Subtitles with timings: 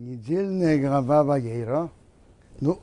[0.00, 1.90] Недельная глава Ваейро.
[2.58, 2.80] Ну,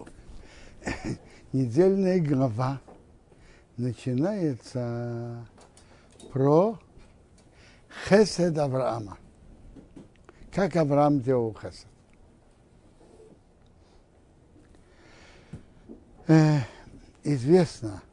[1.51, 2.79] недельная глава
[3.75, 5.43] начинается
[6.31, 6.77] про
[8.07, 9.17] Хесед Авраама.
[10.53, 11.87] Как Авраам делал Хесед.
[16.27, 16.59] Э,
[17.23, 18.03] известно,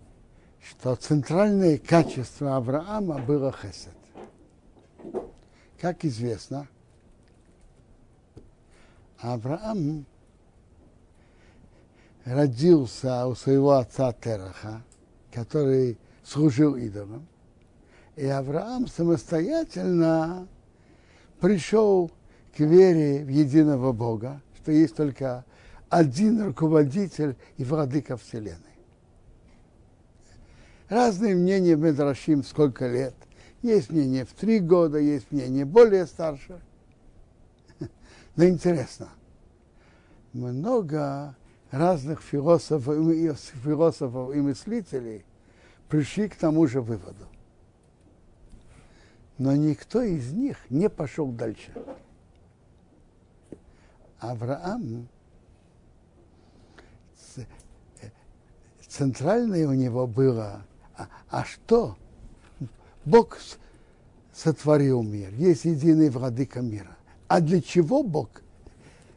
[0.62, 3.92] что центральное качество Авраама было Хесед.
[5.78, 6.66] Как известно,
[9.18, 10.04] Авраам
[12.24, 14.82] родился у своего отца Тераха,
[15.32, 17.26] который служил идолам.
[18.16, 20.46] И Авраам самостоятельно
[21.40, 22.10] пришел
[22.56, 25.44] к вере в единого Бога, что есть только
[25.88, 28.58] один руководитель и владыка Вселенной.
[30.88, 33.14] Разные мнения в Медрашим, сколько лет.
[33.62, 36.60] Есть мнение в три года, есть мнение более старше.
[38.36, 39.08] Но интересно,
[40.32, 41.36] много
[41.70, 42.96] разных философов,
[43.62, 45.24] философов и мыслителей
[45.88, 47.26] пришли к тому же выводу.
[49.38, 51.72] Но никто из них не пошел дальше.
[54.18, 55.08] Авраам,
[58.86, 60.62] центральное у него было,
[60.96, 61.96] а, а что?
[63.04, 63.38] Бог
[64.32, 66.96] сотворил мир, есть единый владыка мира.
[67.34, 68.28] А для чего Бог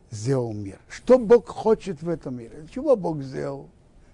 [0.09, 0.79] сделал мир?
[0.89, 2.61] Что Бог хочет в этом мире?
[2.61, 3.69] Для чего Бог сделал?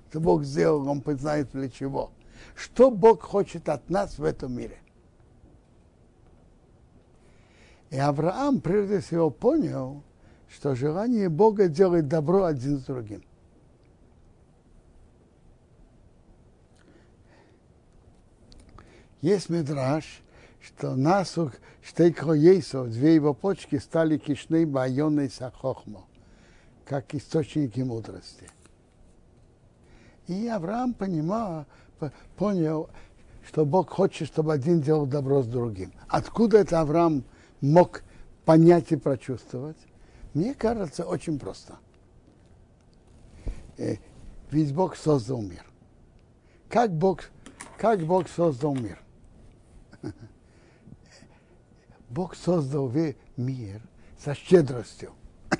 [0.09, 2.11] Что Бог сделал, Он знает для чего.
[2.53, 4.77] Что Бог хочет от нас в этом мире?
[7.91, 10.03] И Авраам прежде всего понял,
[10.49, 13.23] что желание Бога делать добро один с другим.
[19.21, 20.21] Есть медраж,
[20.64, 26.06] что насух штейкро ейсов, две его почки стали кишной байоной сахохмо,
[26.86, 28.50] как источники мудрости.
[30.28, 31.66] И Авраам понимал,
[32.38, 32.90] понял,
[33.46, 35.91] что Бог хочет, чтобы один делал добро с другим.
[36.07, 37.25] Откуда это Авраам
[37.59, 38.03] мог
[38.46, 39.78] понять и прочувствовать?
[40.34, 41.78] Мне кажется, очень просто.
[43.78, 43.97] Э,
[44.50, 45.66] ведь Бог создал мир.
[46.69, 47.25] Как Бог,
[47.78, 49.03] как Бог создал мир?
[52.13, 52.91] Бог создал
[53.38, 53.81] мир
[54.19, 55.13] со щедростью.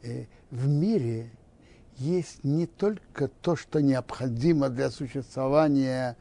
[0.00, 1.32] Э, в мире
[1.96, 6.16] есть не только то, что необходимо для существования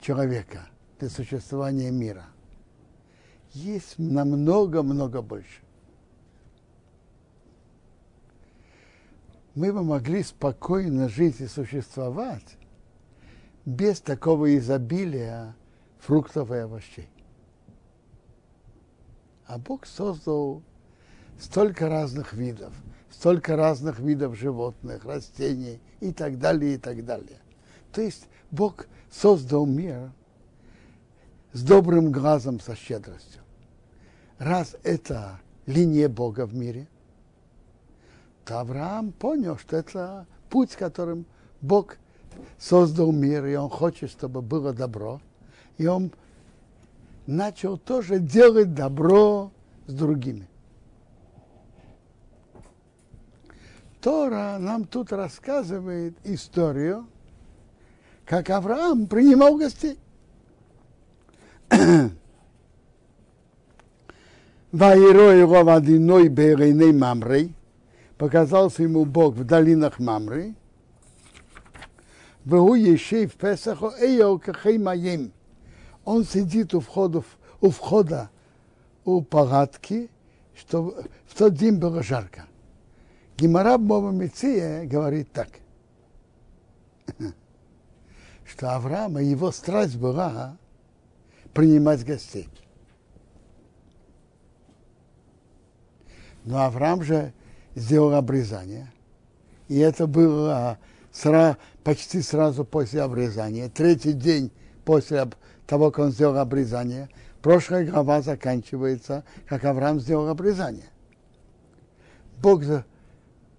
[0.00, 0.66] человека,
[0.98, 2.26] для существования мира.
[3.52, 5.62] Есть намного-много больше.
[9.54, 12.56] Мы бы могли спокойно жить и существовать
[13.64, 15.54] без такого изобилия
[16.00, 17.08] фруктов и овощей.
[19.52, 20.62] А Бог создал
[21.38, 22.72] столько разных видов,
[23.10, 27.38] столько разных видов животных, растений и так далее, и так далее.
[27.92, 30.10] То есть Бог создал мир
[31.52, 33.42] с добрым глазом, со щедростью.
[34.38, 36.88] Раз это линия Бога в мире,
[38.46, 41.26] то Авраам понял, что это путь, которым
[41.60, 41.98] Бог
[42.58, 45.20] создал мир, и он хочет, чтобы было добро.
[45.76, 46.10] И он
[47.26, 49.52] начал тоже делать добро
[49.86, 50.48] с другими.
[54.00, 57.06] Тора нам тут рассказывает историю,
[58.24, 59.98] как Авраам принимал гостей.
[65.38, 67.54] Его водяной берейной мамрой,
[68.18, 70.54] показался ему Бог в долинах Мамры,
[72.44, 75.32] в еще в Песаху Эйо Кахеймаем
[76.04, 77.22] он сидит у входа,
[77.60, 78.30] у входа
[79.04, 80.10] у палатки,
[80.54, 82.46] что в тот день было жарко.
[83.36, 85.48] Гимара Меция говорит так,
[88.44, 90.56] что Авраама, его страсть была
[91.54, 92.48] принимать гостей.
[96.44, 97.32] Но Авраам же
[97.74, 98.92] сделал обрезание,
[99.68, 100.78] и это было
[101.12, 104.50] сра, почти сразу после обрезания, третий день
[104.84, 105.20] после
[105.66, 107.08] того, как он сделал обрезание.
[107.40, 110.90] Прошлая глава заканчивается, как Авраам сделал обрезание.
[112.40, 112.62] Бог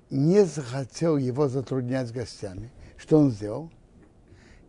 [0.10, 2.72] не захотел его затруднять гостями.
[2.98, 3.72] Что он сделал?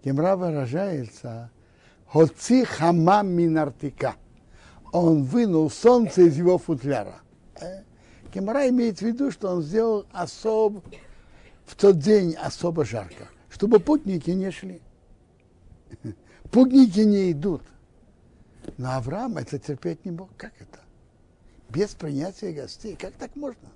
[0.05, 1.51] Гемра выражается
[2.07, 4.17] «Хоци хама минартика».
[4.93, 7.17] Он вынул солнце из его футляра.
[7.61, 7.83] Э?
[8.33, 10.83] Гемра имеет в виду, что он сделал особо,
[11.65, 14.81] в тот день особо жарко, чтобы путники не шли.
[16.55, 17.63] Путники не идут.
[18.79, 20.31] Но Авраам это терпеть не мог.
[20.37, 20.79] Как это?
[21.75, 22.97] без принятия гостей.
[22.99, 23.69] Как так можно?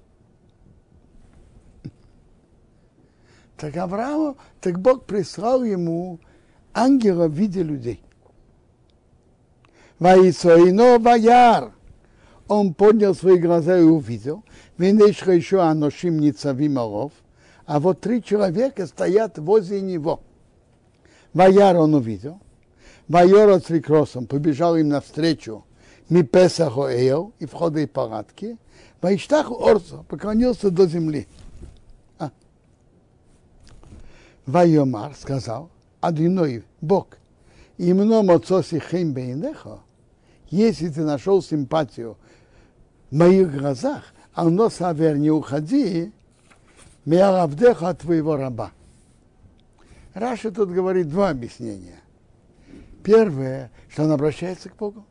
[3.57, 6.21] Так Аврааму, так Бог прислал ему
[6.73, 8.01] ангела в виде людей.
[9.99, 11.73] Ваисоино ваяр.
[12.47, 14.45] Он поднял свои глаза и увидел.
[14.79, 17.13] Венешха еще аношим ницавим алов.
[17.67, 20.21] А вот три человека стоят возле него.
[21.35, 22.41] Ваяр он увидел.
[23.09, 25.65] Вайора с рекросом побежал им навстречу.
[26.11, 28.59] Ми Песаху Эйл и входа и палатки.
[29.01, 31.27] Вайштаху Орсо поклонился до земли.
[32.19, 32.31] А.
[34.47, 35.71] Вайомар сказал,
[36.01, 37.19] Адиной, Бог,
[37.77, 39.81] именно Моцоси Хейм Бейнехо,
[40.51, 42.17] если ты нашел симпатию
[43.11, 46.13] в моих глазах, а но савер не уходи,
[47.05, 48.73] Меаравдеха от твоего раба.
[50.13, 52.03] Раша тут говорит два объяснения.
[53.03, 55.05] Первое, что он обращается к Богу.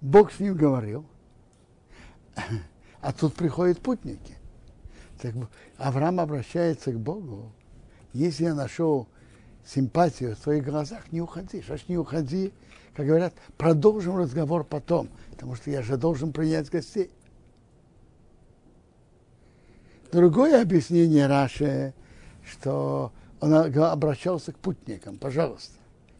[0.00, 1.04] Бог с ним говорил,
[3.00, 4.36] а тут приходят путники.
[5.20, 5.34] Так
[5.76, 7.52] Авраам обращается к Богу.
[8.12, 9.08] Если я нашел
[9.64, 11.62] симпатию в твоих глазах, не уходи.
[11.68, 12.52] Аж не уходи.
[12.94, 17.10] Как говорят, продолжим разговор потом, потому что я же должен принять гостей.
[20.10, 21.94] Другое объяснение Раши,
[22.44, 25.18] что он обращался к путникам.
[25.18, 25.77] Пожалуйста,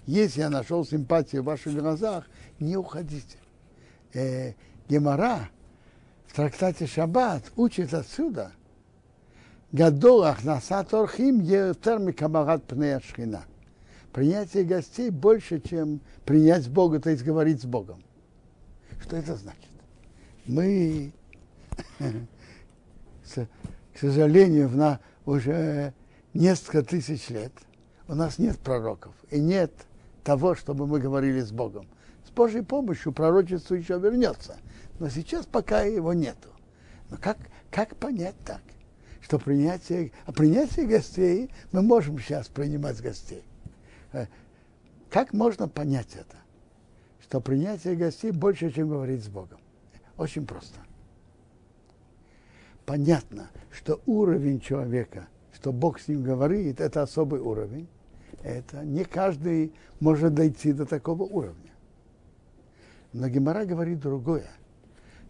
[0.09, 2.25] если я нашел симпатию в ваших глазах,
[2.59, 3.37] не уходите.
[4.15, 4.55] Э,
[4.89, 5.51] Гемора
[6.27, 8.53] в трактате Шаббат учит отсюда.
[9.71, 13.45] Гадолах насат орхим ертер кабарат пнея шхина.
[14.13, 18.03] Принятие гостей больше, чем принять Бога, то есть говорить с Богом.
[19.03, 19.71] Что это значит?
[20.47, 21.13] Мы
[23.35, 25.93] к сожалению, на уже
[26.33, 27.53] несколько тысяч лет
[28.07, 29.73] у нас нет пророков и нет
[30.29, 31.89] того, чтобы мы говорили с Богом.
[32.27, 34.59] С Божьей помощью пророчество еще вернется,
[34.99, 36.51] но сейчас пока его нету.
[37.09, 37.39] Но как,
[37.71, 38.61] как понять так,
[39.23, 43.43] что принятие, а принятие гостей мы можем сейчас принимать гостей.
[44.13, 44.27] Э,
[45.09, 46.37] как можно понять это?
[47.23, 49.61] Что принятие гостей больше, чем говорить с Богом.
[50.19, 50.79] Очень просто
[52.85, 57.89] понятно, что уровень человека, что Бог с ним говорит, это особый уровень.
[58.43, 61.73] Это не каждый может дойти до такого уровня.
[63.13, 64.51] Но Гемора говорит другое,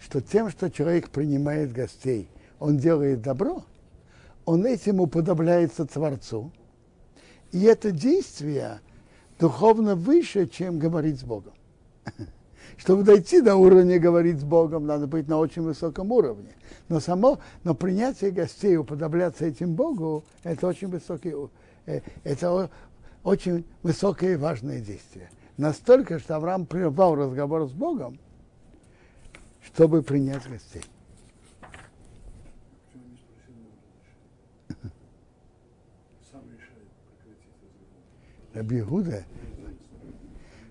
[0.01, 2.29] что тем, что человек принимает гостей,
[2.59, 3.65] он делает добро,
[4.45, 6.53] он этим уподобляется Творцу.
[7.53, 8.81] И это действие
[9.39, 11.55] духовно выше, чем говорить с Богом.
[12.77, 16.55] Чтобы дойти до уровня говорить с Богом, надо быть на очень высоком уровне.
[16.89, 21.35] Но само, но принятие гостей, уподобляться этим Богу, это очень высокий,
[21.87, 22.71] э, это
[23.29, 25.31] очень высокое и важное действие.
[25.59, 28.19] Настолько, что Авраам прервал разговор с Богом,
[29.63, 30.83] чтобы принять гостей.
[38.55, 39.25] Рабиуда,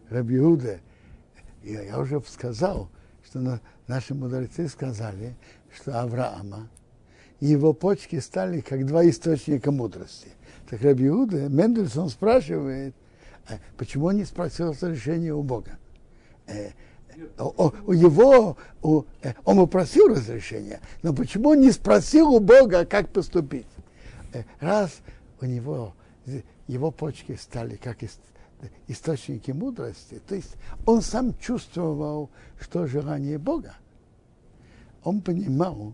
[0.09, 0.79] Рабиуда,
[1.63, 2.89] я, я уже сказал,
[3.23, 5.35] что на, наши мудрецы сказали,
[5.73, 6.67] что Авраама
[7.39, 10.31] и его почки стали как два источника мудрости.
[10.69, 12.93] Так Раби Мендельсон спрашивает,
[13.47, 15.77] «А почему он не спросил разрешения у Бога?
[16.47, 16.71] Э,
[17.39, 23.09] у его, у, э, он попросил разрешения, но почему он не спросил у Бога, как
[23.09, 23.65] поступить?
[24.33, 24.99] Э, раз
[25.41, 25.93] у него
[26.67, 27.97] его почки стали как
[28.87, 33.75] источники мудрости, то есть он сам чувствовал, что желание Бога–
[35.07, 35.93] он понимал,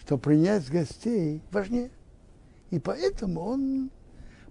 [0.00, 1.90] что принять гостей важнее.
[2.70, 3.90] И поэтому он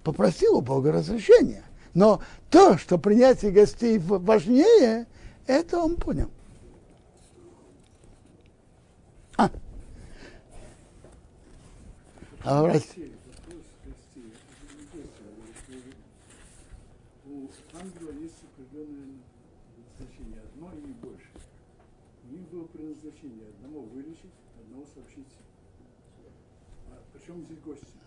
[0.03, 1.63] попросил у Бога разрешения.
[1.93, 5.07] Но то, что принятие гостей важнее,
[5.48, 6.29] это он понял.
[9.38, 9.50] А,
[12.43, 12.88] а больше.
[22.29, 25.27] У них предназначение одного вылечить, одного сообщить.
[26.89, 28.02] А причем здесь гости?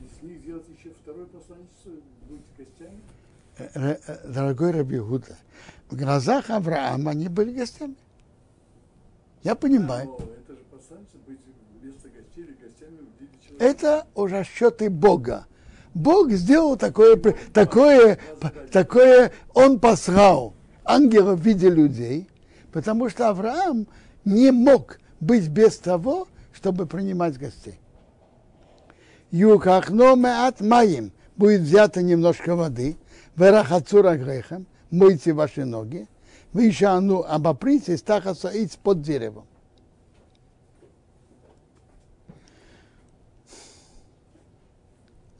[0.00, 1.92] Из них сделать еще второй посланничество,
[2.28, 3.00] быть гостями?
[3.58, 5.36] Э, э, дорогой Раби Гуда,
[5.90, 7.96] в глазах Авраама они были гостями.
[9.42, 10.14] Я понимаю.
[10.14, 11.38] Это же посланница быть
[11.80, 13.64] вместо гостей или гостями в виде человека.
[13.64, 15.46] Это уже счеты Бога.
[15.94, 17.16] Бог сделал такое,
[17.52, 18.18] такое,
[18.70, 22.28] такое, он послал ангелов в виде людей,
[22.72, 23.88] потому что Авраам
[24.24, 27.80] не мог быть без того, чтобы принимать гостей.
[29.30, 31.12] Юкахно меат маим.
[31.36, 32.96] Будет взято немножко воды.
[33.36, 36.08] Верахацура грехам, Мойте ваши ноги.
[36.52, 39.46] Вы ну обоприте, стахаса иц под деревом.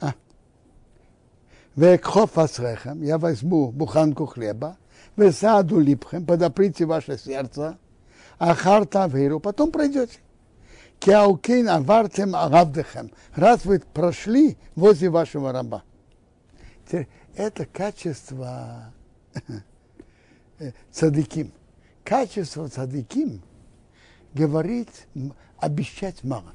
[0.00, 0.12] А.
[1.76, 4.76] Векхофасрехем, я возьму буханку хлеба,
[5.16, 7.78] весаду липхем, подоприте ваше сердце,
[8.38, 10.18] ахарта веру, потом пройдете.
[11.00, 13.12] Кеаукейн авартем агавдехем.
[13.34, 15.82] Раз вы прошли возле вашего раба.
[17.36, 18.92] Это качество
[20.90, 21.52] цадыким.
[22.04, 23.42] Качество цадыким
[24.34, 24.88] говорит
[25.58, 26.52] обещать мало.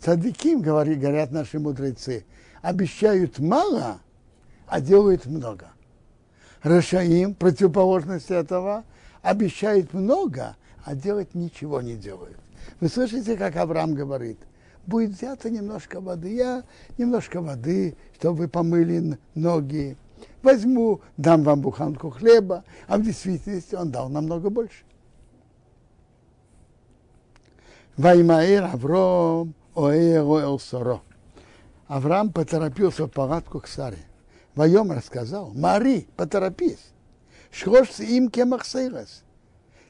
[0.00, 2.24] Цадыким, говорят, говорят наши мудрецы,
[2.62, 4.00] обещают мало,
[4.66, 5.68] а делают много.
[6.62, 8.84] Рашаим, противоположность этого,
[9.22, 12.38] обещает много, а делать ничего не делает.
[12.80, 14.38] Вы слышите, как Авраам говорит?
[14.86, 16.64] Будет взято немножко воды, я
[16.98, 19.96] немножко воды, чтобы вы помыли ноги.
[20.42, 24.84] Возьму, дам вам буханку хлеба, а в действительности он дал намного больше.
[27.96, 31.02] Ваймаир Авром Оэо Соро.
[31.86, 33.98] Авраам поторопился в палатку к Саре.
[34.54, 36.92] Вайом рассказал, Мари, поторопись.
[37.50, 39.24] Шхош им кемахсейлес.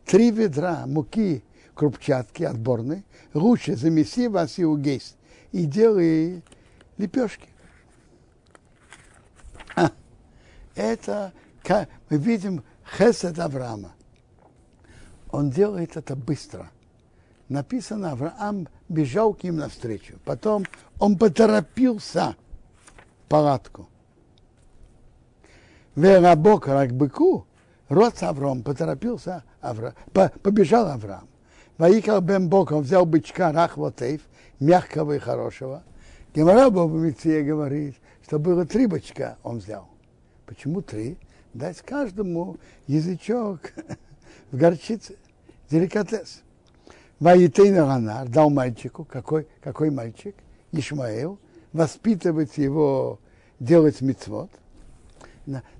[0.06, 1.44] Три ведра муки
[1.80, 5.16] крупчатки отборной, лучше замеси вас и угейс.
[5.50, 6.42] И делай
[6.98, 7.48] лепешки.
[9.76, 9.90] А,
[10.74, 11.32] это,
[11.62, 12.62] как мы видим,
[12.98, 13.94] хесед Авраама.
[15.30, 16.70] Он делает это быстро.
[17.48, 20.18] Написано, Авраам бежал к ним навстречу.
[20.26, 20.66] Потом
[20.98, 22.36] он поторопился
[23.24, 23.88] в палатку.
[25.96, 27.46] Верабок к быку,
[27.88, 31.29] род Авраам поторопился, Авра, по, побежал Авраам.
[31.80, 34.20] Ваикал бен Боком взял бычка Рахватейв,
[34.60, 35.82] мягкого и хорошего.
[36.34, 39.88] Гемора Бобамиция говорит, что было три бычка он взял.
[40.44, 41.16] Почему три?
[41.54, 43.72] Дать каждому язычок
[44.52, 45.16] в горчице,
[45.70, 46.42] деликатес.
[47.18, 50.34] Ваитейна Ганар дал мальчику, какой, какой мальчик?
[50.72, 51.38] Ишмаэл,
[51.72, 53.18] воспитывать его,
[53.58, 54.50] делать мицвод.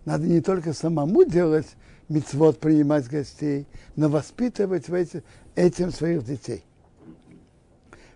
[0.07, 1.67] Надо не только самому делать
[2.11, 3.67] мицвод, принимать гостей,
[3.97, 5.23] но воспитывать в эти,
[5.61, 6.65] этим своих детей.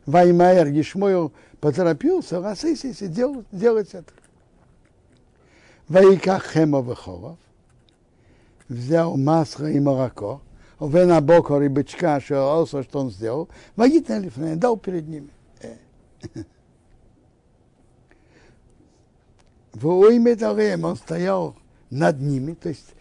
[0.07, 4.13] Ваймайер Ешмоил поторопился, а Сисиси дел, делать это.
[5.89, 7.39] Ваика Хема Вехолов
[8.69, 10.41] взял масло и молоко,
[10.81, 15.31] Вена Бокор и бычка, что он сделал, Вагитна Лифне дал перед ними.
[19.73, 20.37] В Уиме
[20.85, 21.57] он стоял
[21.91, 22.95] над ними, то есть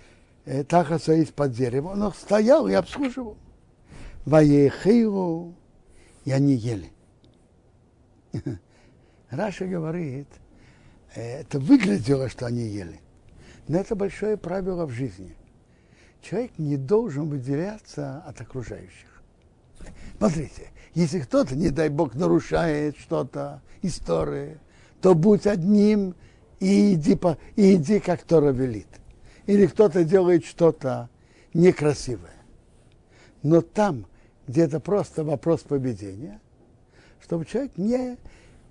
[0.46, 3.38] э, Таха стоит под деревом, он стоял и обслуживал.
[4.26, 5.54] Ваехиру,
[6.26, 6.92] и они ели.
[9.30, 10.28] Раша говорит,
[11.14, 13.00] это выглядело, что они ели.
[13.68, 15.36] Но это большое правило в жизни.
[16.22, 19.22] Человек не должен выделяться от окружающих.
[20.18, 24.58] Смотрите, если кто-то, не дай Бог, нарушает что-то, истории,
[25.02, 26.16] то будь одним
[26.60, 28.88] и иди, по, и иди как Тора велит.
[29.46, 31.10] Или кто-то делает что-то
[31.54, 32.32] некрасивое.
[33.42, 34.06] Но там,
[34.48, 36.40] где это просто вопрос поведения,
[37.22, 38.18] чтобы человек не,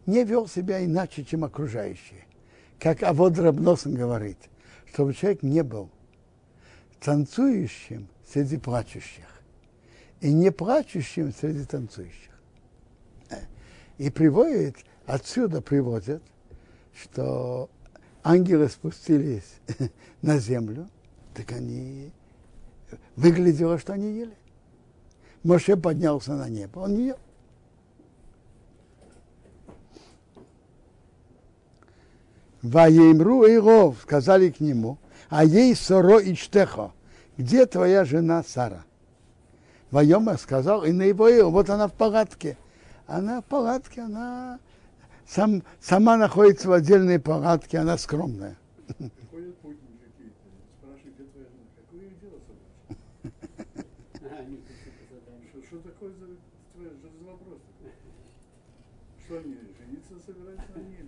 [0.06, 2.26] не вел себя иначе, чем окружающие.
[2.78, 4.38] Как Авод Рабносен говорит,
[4.92, 5.88] чтобы человек не был
[7.00, 9.24] танцующим среди плачущих
[10.20, 12.30] и не плачущим среди танцующих.
[13.98, 14.76] И приводит,
[15.06, 16.22] отсюда приводят,
[16.94, 17.70] что
[18.22, 19.60] ангелы спустились
[20.22, 20.88] на землю,
[21.34, 22.12] так они
[23.16, 24.36] выглядело, что они ели.
[25.42, 27.16] Моше поднялся на небо, он не ел.
[32.62, 36.92] Ваемру и Ров сказали к нему, а ей соро и чтехо,
[37.36, 38.84] где твоя жена Сара?
[39.90, 42.56] Вайома сказал, и на его вот она в палатке.
[43.06, 44.58] Она в палатке, она
[45.26, 48.56] сам, сама находится в отдельной палатке, она скромная.
[55.66, 56.26] Что такое за,
[56.84, 57.58] за вопрос?
[59.24, 61.01] Что они, жениться собираются на ней или что?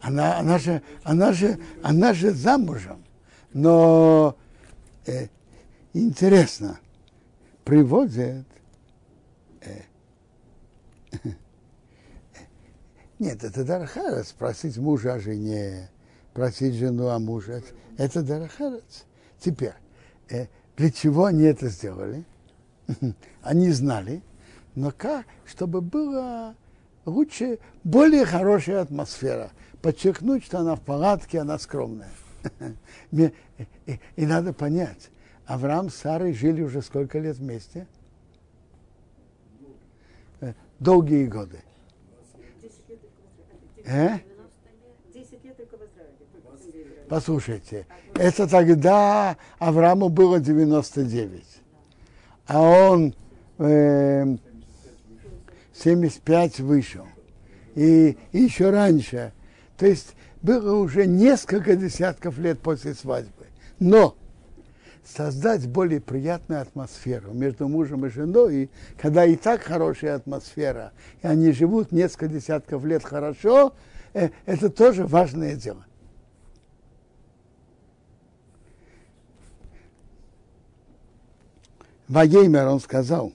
[0.00, 3.04] Она, она, же, она, же, она же замужем.
[3.52, 4.36] Но
[5.06, 5.28] э,
[5.92, 6.80] интересно,
[7.64, 8.46] приводит
[9.60, 9.82] э,
[13.18, 15.90] Нет, это Дарахарец, спросить мужа о жене,
[16.32, 17.62] просить жену о муже.
[17.98, 19.04] Это Дарахарец.
[19.38, 19.74] Теперь,
[20.30, 22.24] э, для чего они это сделали?
[23.42, 24.22] они знали,
[24.74, 26.54] но как, чтобы была
[27.04, 29.50] лучше, более хорошая атмосфера.
[29.82, 32.10] Подчеркнуть, что она в палатке, она скромная.
[33.10, 33.32] и,
[33.86, 35.10] и, и надо понять,
[35.46, 37.86] Авраам с Сарой жили уже сколько лет вместе?
[40.78, 41.60] Долгие годы.
[43.84, 44.18] Э?
[47.08, 51.44] Послушайте, это тогда Аврааму было 99,
[52.46, 53.14] а он
[53.58, 54.36] э,
[55.82, 57.06] 75 вышел.
[57.74, 59.32] И, и еще раньше.
[59.76, 63.46] То есть было уже несколько десятков лет после свадьбы.
[63.78, 64.16] Но
[65.04, 71.52] создать более приятную атмосферу между мужем и женой, когда и так хорошая атмосфера, и они
[71.52, 73.74] живут несколько десятков лет хорошо,
[74.12, 75.84] э, это тоже важное дело.
[82.08, 83.32] Вагеймер он сказал,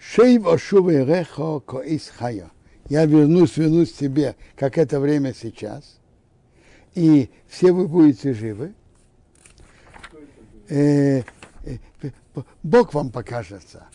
[0.00, 2.50] Шейв ошувы рехо коис хая.
[2.88, 5.98] Я вернусь, вернусь к тебе, как это время сейчас,
[6.94, 8.74] и все вы будете живы.
[10.68, 11.22] Э,
[11.64, 11.78] э,
[12.62, 13.86] Бог вам покажется.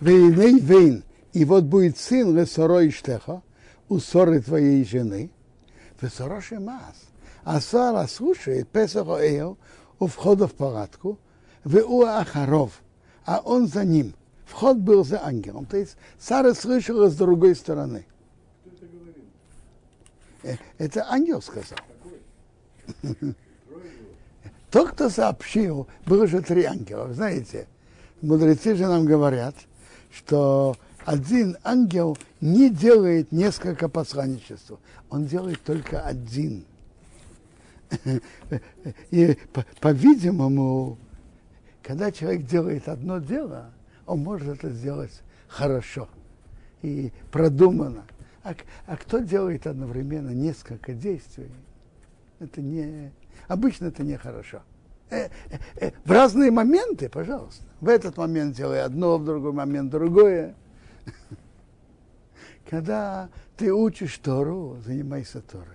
[0.00, 1.04] Вейней вейн.
[1.32, 3.42] И вот будет сын Лесоро Иштеха,
[3.88, 5.30] у ссоры твоей жены,
[6.00, 6.96] Весороши Мас.
[7.44, 9.58] А Сара слушает Песахо Эйл
[9.98, 11.18] у входа в палатку,
[11.64, 12.82] в Ахаров,
[13.24, 14.14] а он за ним.
[14.46, 15.66] Вход был за ангелом.
[15.66, 18.06] То есть Сара слышала с другой стороны.
[20.42, 21.78] Э, Это ангел сказал.
[24.70, 27.12] Тот, кто сообщил, было же три ангела.
[27.12, 27.66] Знаете,
[28.22, 29.54] мудрецы же нам говорят,
[30.10, 34.72] что один ангел не делает несколько посланничеств.
[35.10, 36.64] Он делает только один.
[39.10, 40.96] И, по- по-видимому,
[41.82, 43.70] когда человек делает одно дело,
[44.06, 46.08] он может это сделать хорошо
[46.82, 48.04] и продуманно.
[48.44, 48.54] А,
[48.86, 51.50] а кто делает одновременно несколько действий,
[52.40, 53.12] это не...
[53.46, 54.62] Обычно это нехорошо.
[55.10, 57.64] Э, э, э, в разные моменты, пожалуйста.
[57.80, 60.54] В этот момент делай одно, в другой момент другое.
[62.70, 65.66] Когда ты учишь Тору, занимайся Торой.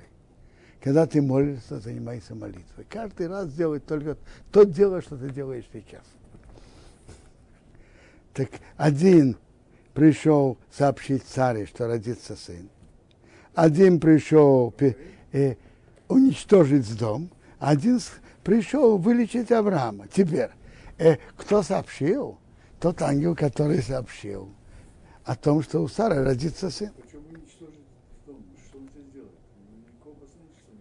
[0.81, 2.85] Когда ты молишься, занимайся молитвой.
[2.89, 4.17] Каждый раз делай только
[4.51, 6.03] то дело, что ты делаешь сейчас.
[8.37, 9.35] Так один
[9.95, 12.69] пришел сообщить царе, что родится сын.
[13.55, 14.71] Один пришел
[15.31, 15.55] э,
[16.07, 17.31] уничтожить дом.
[17.57, 17.99] Один
[18.43, 20.07] пришел вылечить Авраама.
[20.07, 20.51] Теперь,
[20.99, 22.37] э, кто сообщил?
[22.79, 24.49] Тот ангел, который сообщил
[25.23, 26.91] о том, что у Сары родится сын.
[26.91, 27.87] Почему уничтожить
[28.27, 28.45] дом?
[28.67, 29.33] Что он здесь делает?
[29.75, 30.73] Никакого посланничества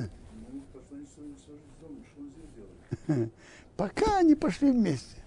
[0.00, 0.10] нет.
[0.50, 2.02] Ну, посланничество уничтожить дом.
[2.10, 3.32] Что он здесь делает?
[3.76, 5.23] Пока они пошли вместе.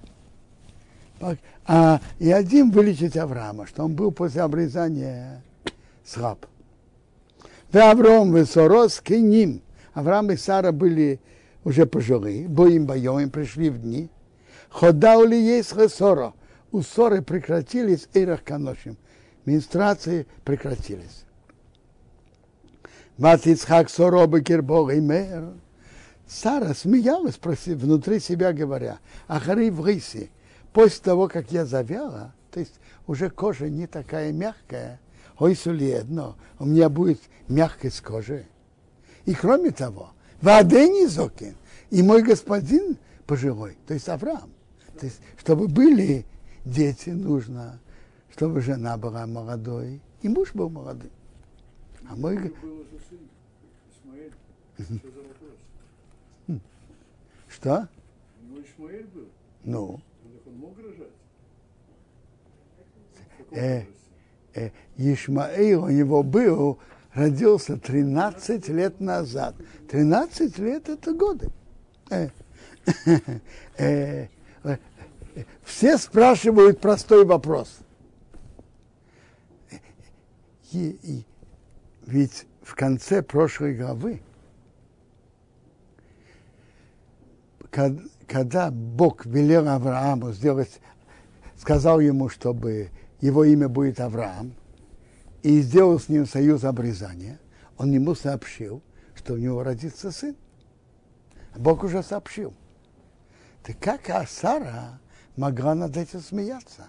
[1.65, 5.41] А, и один вылечить Авраама, что он был после обрезания
[6.05, 6.45] слаб.
[7.71, 9.61] Да Авраам Весорос к ним.
[9.93, 11.19] Авраам и Сара были
[11.63, 14.09] уже пожилые, боим боем, пришли в дни.
[14.69, 16.33] Ходау ли есть Хесоро?
[16.71, 18.97] У ссоры прекратились Эйрах Каношим.
[19.45, 21.23] Менструации прекратились.
[23.17, 25.53] Мат Ицхак Соро Бекербог и Мэр.
[26.27, 30.29] Сара смеялась внутри себя, говоря, Ахари в рысе,
[30.77, 32.75] после того, как я завяла, то есть
[33.07, 34.99] уже кожа не такая мягкая,
[35.39, 35.57] ой,
[35.99, 38.45] одно, у меня будет мягкость кожи.
[39.25, 41.55] И кроме того, Вадени Зокин,
[41.89, 44.51] и мой господин пожилой, то есть Авраам.
[44.99, 46.27] То есть, чтобы были
[46.63, 47.79] дети, нужно,
[48.35, 51.09] чтобы жена была молодой, и муж был молодой.
[52.07, 52.37] А мой.
[52.37, 52.85] Что
[54.77, 56.61] за вопрос?
[57.49, 57.89] что?
[58.43, 59.27] У него Ишмаэль был.
[59.63, 61.11] Ну, Ну, Так он мог рожать?
[63.13, 63.83] В каком Э.
[64.53, 66.79] э, Ишмаил у него был,
[67.13, 69.55] родился 13 лет назад.
[69.89, 71.51] 13 лет это годы.
[72.09, 72.29] Э,
[73.77, 74.27] э,
[74.63, 74.77] э,
[75.63, 77.79] Все спрашивают простой вопрос.
[80.71, 81.25] И- и-
[82.05, 84.21] ведь в конце прошлой главы,
[88.27, 90.79] когда Бог велел Аврааму сделать,
[91.57, 92.89] сказал ему, чтобы
[93.21, 94.53] его имя будет Авраам,
[95.43, 97.39] и сделал с ним союз обрезания,
[97.77, 98.81] он ему сообщил,
[99.15, 100.35] что у него родится сын.
[101.55, 102.53] Бог уже сообщил.
[103.63, 104.99] Так как а Сара
[105.35, 106.87] могла над этим смеяться?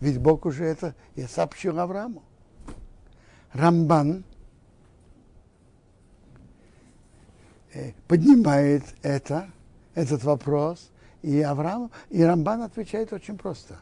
[0.00, 2.22] Ведь Бог уже это и сообщил Аврааму.
[3.52, 4.24] Рамбан
[7.72, 9.50] э, поднимает это,
[9.94, 10.90] этот вопрос,
[11.22, 13.78] и Авраам, и Рамбан отвечает очень просто.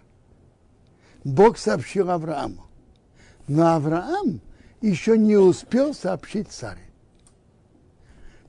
[1.24, 2.66] Бог сообщил Аврааму,
[3.48, 4.40] но Авраам
[4.80, 6.80] еще не успел сообщить Саре.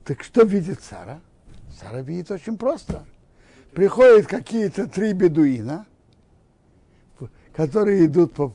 [0.04, 1.20] Так что видит Сара?
[1.80, 3.04] Сара видит очень просто.
[3.72, 5.86] Приходят какие-то три бедуина,
[7.52, 8.54] которые идут по...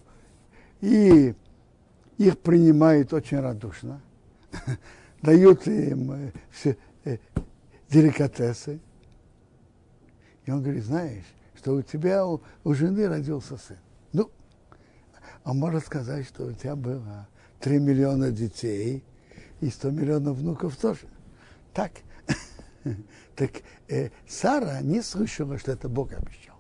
[0.79, 1.35] и
[2.17, 4.01] их принимают очень радушно.
[5.21, 7.17] дают им э, все, э,
[7.89, 8.79] деликатесы.
[10.45, 13.77] И он говорит, знаешь, что у тебя, у, у жены родился сын.
[15.43, 17.27] Он может сказать, что у тебя было
[17.61, 19.03] 3 миллиона детей
[19.59, 21.07] и 100 миллионов внуков тоже.
[21.73, 21.91] Так,
[23.35, 23.51] так
[23.87, 26.55] э, Сара не слышала, что это Бог обещал.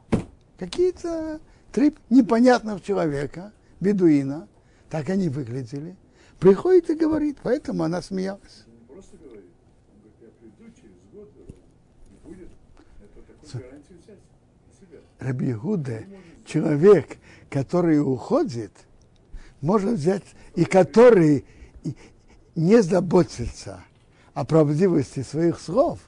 [0.57, 1.39] Какие-то
[1.71, 4.47] три непонятных человека, бедуина,
[4.89, 5.95] так они выглядели,
[6.39, 8.65] приходит и говорит, поэтому она смеялась.
[8.87, 9.45] Просто говорит,
[9.89, 12.49] он говорит, я приду через год, и будет.
[12.99, 14.19] Это такую гарантию взять
[14.67, 14.99] на себя.
[15.19, 16.07] Рабиуде,
[16.45, 17.17] человек,
[17.51, 18.71] который уходит,
[19.59, 20.23] может взять,
[20.55, 21.45] и который
[22.55, 23.83] не заботится
[24.33, 25.99] о правдивости своих слов,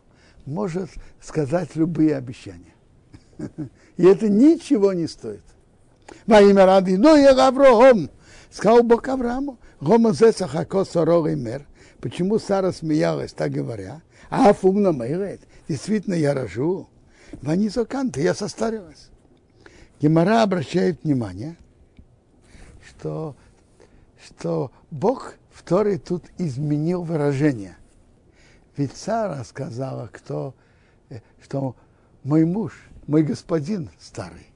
[0.45, 0.89] может
[1.21, 2.73] сказать любые обещания.
[3.97, 5.43] И это ничего не стоит.
[6.25, 8.09] Во имя рады, ну я Авраам,
[8.49, 11.65] сказал Бог Аврааму, Гома зесаха сорогой мер.
[11.99, 14.01] Почему Сара смеялась, так говоря?
[14.29, 16.87] А фумна мэрит, действительно я рожу.
[17.41, 19.09] Ванизоканты, я состарилась.
[20.03, 21.55] Гемора обращает внимание,
[22.85, 23.37] что,
[24.21, 27.77] что Бог второй тут изменил выражение.
[28.75, 30.55] Ведь Сара сказала, кто,
[31.09, 31.77] э, что
[32.25, 32.73] мой муж,
[33.07, 34.47] мой господин старый.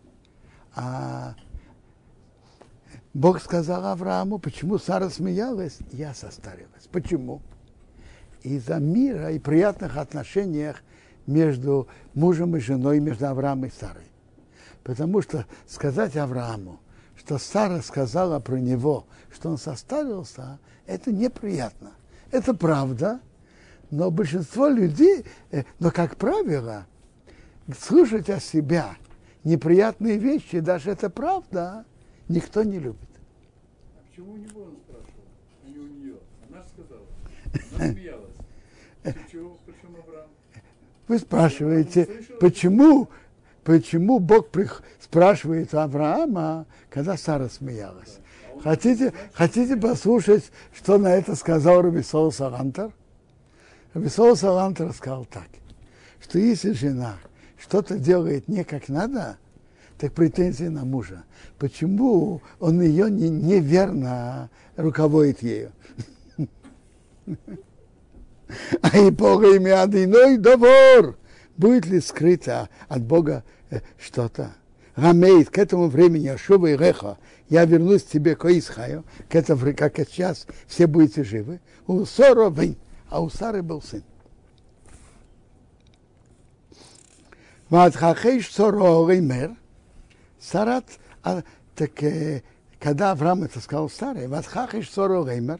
[0.75, 1.33] А
[3.13, 6.89] Бог сказал Аврааму, почему Сара смеялась, я состарилась.
[6.91, 7.41] Почему?
[8.43, 10.83] Из-за мира и приятных отношениях
[11.25, 14.07] между мужем и женой, между Авраамом и Сарой.
[14.87, 16.79] Потому что сказать Аврааму,
[17.17, 21.91] что Сара сказала про него, что он состарился, это неприятно.
[22.31, 23.19] Это правда,
[23.91, 26.87] но большинство людей, э, но как правило,
[27.77, 28.95] слушать о себя
[29.43, 31.83] неприятные вещи, даже это правда,
[32.29, 33.09] никто не любит.
[33.93, 35.25] А почему у него он спрашивал,
[35.65, 36.15] а не у нее?
[36.47, 37.05] Она же сказала.
[37.75, 38.35] Она смеялась.
[39.29, 40.29] Чего, почему Авраам?
[41.09, 42.05] Вы спрашиваете,
[42.39, 43.09] почему,
[43.67, 44.47] почему Бог
[44.97, 48.19] спрашивает Авраама, когда Сара смеялась?
[48.63, 52.93] Хотите, хотите послушать, что на это сказал Рабисол Салантер?
[53.93, 55.49] Рабисол Салантер сказал так,
[56.21, 57.17] что если жена
[57.59, 59.37] что-то делает не как надо,
[59.97, 61.25] так претензии на мужа.
[61.59, 65.73] Почему он ее не, неверно руководит ею?
[68.81, 71.17] А и Бога имя иной довор.
[71.57, 73.43] Будет ли скрыто от Бога
[73.97, 74.53] что-то?
[74.95, 77.17] Рамейт, к этому времени, Ашува и Реха,
[77.49, 81.59] я вернусь к тебе к Исхаю, к этому, как сейчас все будете живы.
[81.85, 82.51] У Сора
[83.09, 84.03] а у Сары был сын.
[87.69, 89.55] Ватхахейш Соро Реймер,
[90.39, 90.85] Сарат,
[91.23, 91.43] а,
[91.75, 92.41] так, э,
[92.79, 95.59] когда Авраам это сказал Саре, Ватхахейш Соро Реймер,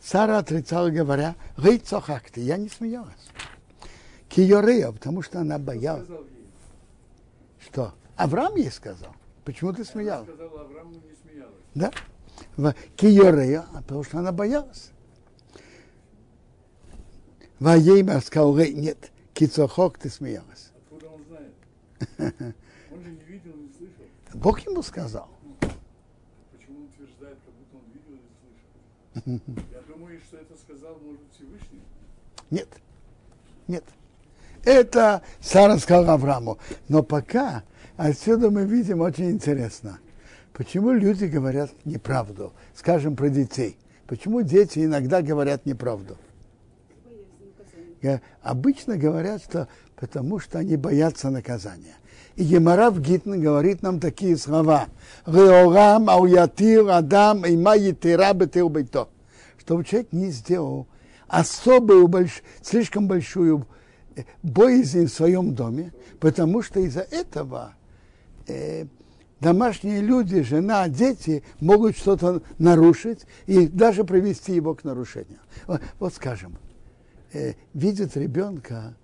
[0.00, 3.28] Сара отрицала, говоря, «Гей цохакти», я не смеялась.
[4.28, 6.08] Киорея, потому что она боялась.
[7.72, 7.94] Что?
[8.16, 9.14] Авраам ей сказал.
[9.44, 10.28] Почему ты Она смеялась?
[10.28, 11.54] сказала Аврааму, не смеялась.
[11.74, 11.92] Да?
[12.56, 14.90] В Киорея, потому что она боялась.
[17.60, 20.72] Ваейма сказал, «Гей, нет, кицохок, ты смеялась.
[20.76, 21.54] Откуда он знает?
[22.90, 24.04] Он же не видел, не слышал.
[24.32, 25.28] Бог ему сказал.
[26.52, 29.64] Почему он утверждает, как будто он видел или слышал?
[29.72, 31.82] Я думаю, что это сказал, может, Всевышний.
[32.50, 32.68] Нет.
[33.68, 33.84] Нет.
[34.64, 36.58] Это Сара сказала Аврааму.
[36.88, 37.62] Но пока
[37.96, 39.98] отсюда мы видим очень интересно.
[40.52, 42.52] Почему люди говорят неправду?
[42.74, 43.76] Скажем про детей.
[44.06, 46.16] Почему дети иногда говорят неправду?
[48.02, 51.96] Я- Обычно говорят, что потому что они боятся наказания.
[52.36, 54.86] И Гемара в Гитн говорит нам такие слова.
[55.26, 59.08] «Реорам ауятир адам има етира бетир бейто».
[59.66, 60.88] Человек не сделал
[61.28, 63.62] особую, больш- слишком большую э,
[64.42, 67.74] боязнь в своем доме, потому что из-за этого
[68.46, 68.86] э,
[69.40, 75.40] домашние люди, жена, дети могут что-то нарушить и даже привести его к нарушению.
[75.66, 76.58] Вот, вот скажем,
[77.32, 78.94] э, видит ребенка,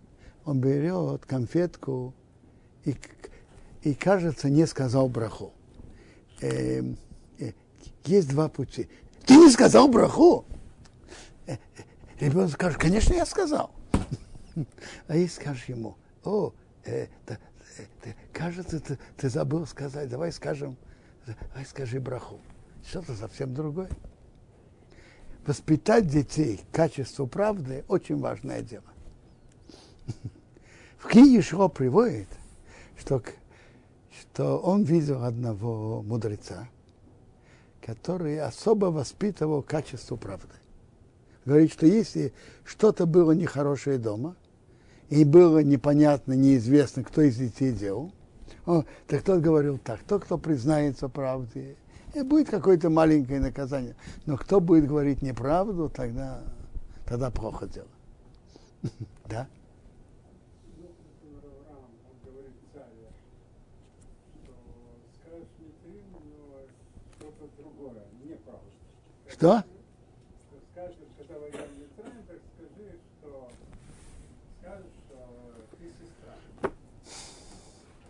[0.45, 2.15] он берет конфетку
[2.85, 2.97] и,
[3.83, 5.53] и кажется, не сказал браху.
[6.41, 6.83] Э,
[7.39, 7.53] э,
[8.05, 8.89] есть два пути.
[9.27, 10.45] Ты не сказал браху?
[11.47, 11.57] Э, э,
[12.21, 13.71] Ребенок скажет, конечно, я сказал.
[15.09, 16.53] А если скажешь ему, о,
[16.85, 17.39] э, да,
[18.03, 20.77] ты- кажется, ты, ты забыл сказать, давай скажем,
[21.27, 22.41] давай скажи браху.
[22.89, 23.91] Что-то совсем другое.
[25.47, 28.85] Воспитать детей качеству правды очень важное дело.
[30.99, 32.29] В книге Шо приводит,
[32.99, 33.23] что,
[34.21, 36.69] что он видел одного мудреца,
[37.81, 40.55] который особо воспитывал качество правды.
[41.45, 42.33] говорит, что если
[42.65, 44.37] что-то было нехорошее дома,
[45.11, 48.13] и было непонятно, неизвестно, кто из детей делал,
[48.67, 51.77] о, так тот говорил так, тот, кто признается правде,
[52.15, 53.95] и будет какое-то маленькое наказание.
[54.25, 56.43] Но кто будет говорить неправду, тогда,
[57.07, 57.89] тогда плохо дело.
[59.29, 59.49] Да?
[60.77, 63.11] Ну, например, Авраам, он говорит царю,
[64.45, 64.53] что
[65.19, 66.63] скажешь не ты, но
[67.19, 68.71] что-то другое, неправда.
[69.29, 69.65] Что?
[70.47, 73.51] Что скажешь, когда войдем в Митраим, так скажи, что
[74.61, 75.19] скажешь, что
[75.77, 76.35] ты сестра.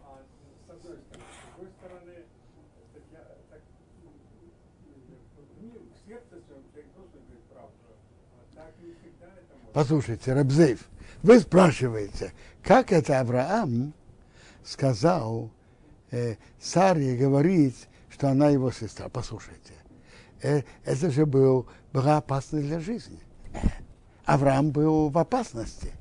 [0.04, 0.20] А
[0.66, 1.24] с одной стороны.
[1.32, 2.16] С другой стороны,
[2.92, 3.61] так я так
[5.62, 7.88] ну, в сердце своем человек должен говорить правду.
[8.32, 9.65] А так не всегда это можно.
[9.76, 10.88] Послушайте, Рабзейв,
[11.22, 13.92] вы спрашиваете, как это Авраам
[14.64, 15.50] сказал
[16.10, 19.10] э, Саре говорить, что она его сестра.
[19.10, 19.74] Послушайте,
[20.40, 23.20] э, это же был, была опасность для жизни.
[24.24, 25.92] Авраам был в опасности.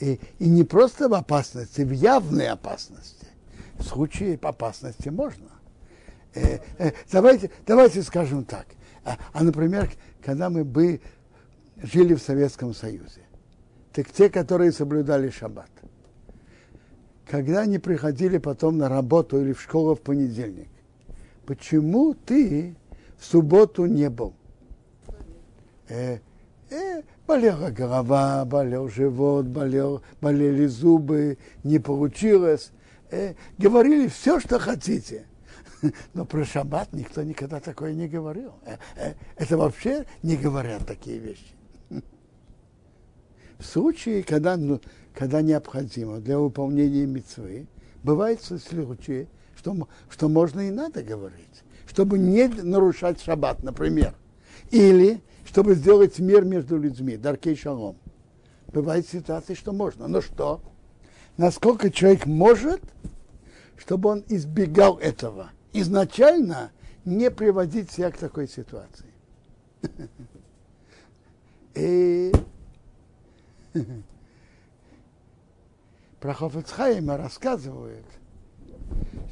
[0.00, 3.28] И, и не просто в опасности, в явной опасности.
[3.74, 5.46] В случае опасности можно.
[6.34, 8.66] Э, э, давайте, давайте скажем так.
[9.04, 9.92] А, а, например,
[10.24, 11.00] когда мы бы
[11.82, 13.22] жили в Советском Союзе,
[13.92, 15.70] так те, которые соблюдали шаббат,
[17.26, 20.68] когда они приходили потом на работу или в школу в понедельник,
[21.46, 22.76] почему ты
[23.18, 24.34] в субботу не был?
[25.88, 26.18] Э,
[26.70, 32.72] э, болела голова, болел живот, болел, болели зубы, не получилось.
[33.10, 35.26] Э, говорили все, что хотите.
[36.14, 38.52] Но про шаббат никто никогда такое не говорил.
[38.64, 41.54] Э, э, это вообще не говорят такие вещи.
[43.58, 44.80] В случае, когда, ну,
[45.14, 47.66] когда необходимо для выполнения мецвы,
[48.02, 54.14] бывает случаи, что, что можно и надо говорить, чтобы не нарушать шаббат, например.
[54.70, 57.96] Или чтобы сделать мир между людьми, даркей шалом.
[58.68, 60.08] Бывают ситуации, что можно.
[60.08, 60.60] Но что?
[61.36, 62.80] Насколько человек может,
[63.76, 65.50] чтобы он избегал этого.
[65.72, 66.72] Изначально
[67.04, 69.06] не приводить себя к такой ситуации.
[71.74, 72.32] И
[76.20, 78.06] про Хофицхайма рассказывают,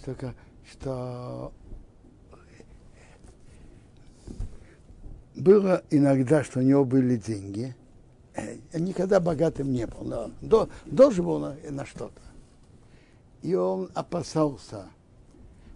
[0.02, 0.34] что,
[0.70, 1.52] что
[5.34, 7.74] было иногда, что у него были деньги.
[8.72, 12.20] Я никогда богатым не был, но до, должен был на, на что-то.
[13.42, 14.86] И он опасался,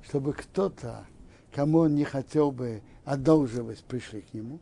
[0.02, 1.06] чтобы кто-то,
[1.52, 4.58] кому он не хотел бы одолживать, пришли к нему.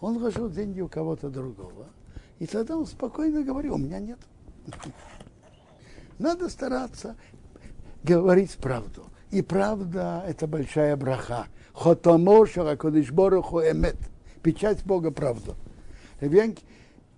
[0.00, 1.88] Он вложил деньги у кого-то другого.
[2.38, 4.18] И тогда он спокойно говорил, у меня нет.
[6.18, 7.16] Надо стараться
[8.02, 9.04] говорить правду.
[9.30, 11.46] И правда– это большая браха.
[11.74, 13.96] Хотомошера Кодышбороху Эмет.
[14.42, 15.56] Печать Бога правду.
[16.20, 16.56] Ребен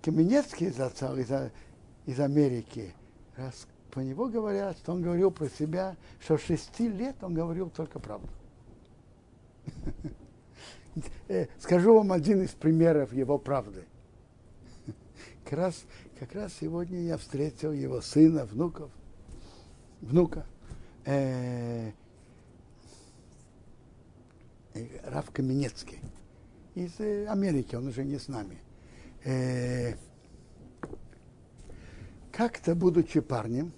[0.02, 1.30] Каменецкий зацал из,
[2.06, 2.94] из Америки.
[3.36, 7.70] Раз по него говорят, что он говорил про себя, что с шести лет он говорил
[7.70, 8.28] только правду.
[11.58, 13.84] Скажу вам один из примеров его правды.
[15.50, 15.84] Как раз,
[16.20, 18.88] как раз сегодня я встретил его сына, внуков,
[20.00, 20.46] внука.
[21.04, 21.90] Э,
[25.02, 25.98] Раф Каменецкий
[26.76, 28.58] из э, Америки, он уже не с нами.
[29.24, 29.94] Э,
[32.30, 33.72] как-то, будучи парнем,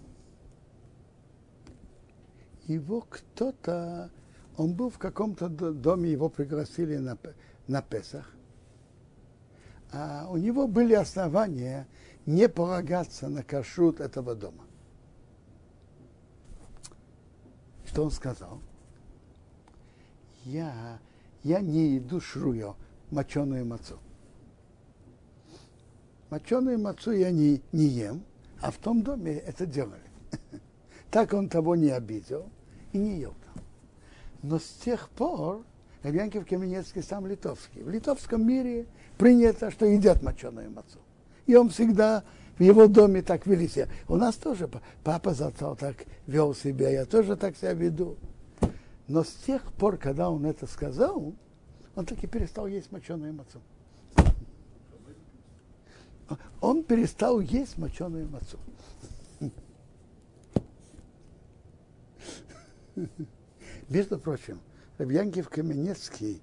[2.67, 4.11] его кто-то,
[4.59, 7.17] он был в каком-то доме, его пригласили на,
[7.67, 8.31] на Песах,
[9.93, 11.87] а у него были основания
[12.27, 14.65] не полагаться на кашрут этого дома.
[17.85, 18.61] Что он сказал?
[20.45, 20.99] я,
[21.43, 22.77] я не иду шрую
[23.11, 23.99] моченую мацу.
[26.31, 28.25] Моченую мацу я не, не ем,
[28.61, 30.01] а в том доме это делали.
[31.11, 32.49] Так он того не обидел
[32.93, 33.63] и не ел там.
[34.43, 35.63] Но с тех пор
[36.03, 37.83] Рабьянкив Каменецкий сам литовский.
[37.83, 38.87] В литовском мире
[39.19, 40.99] принято, что едят моченую мацу.
[41.47, 42.25] И он всегда
[42.59, 43.89] в его доме так вели себя.
[44.09, 44.69] У нас тоже
[45.03, 45.97] папа зато так
[46.27, 48.17] вел себя, я тоже так себя веду.
[49.09, 51.35] Но с тех пор, когда он это сказал,
[51.95, 53.61] он таки перестал есть моченую мацу.
[56.61, 58.59] Он перестал есть моченую мацу.
[63.89, 64.61] Между прочим,
[64.99, 66.41] Рабьянкив Каменецкий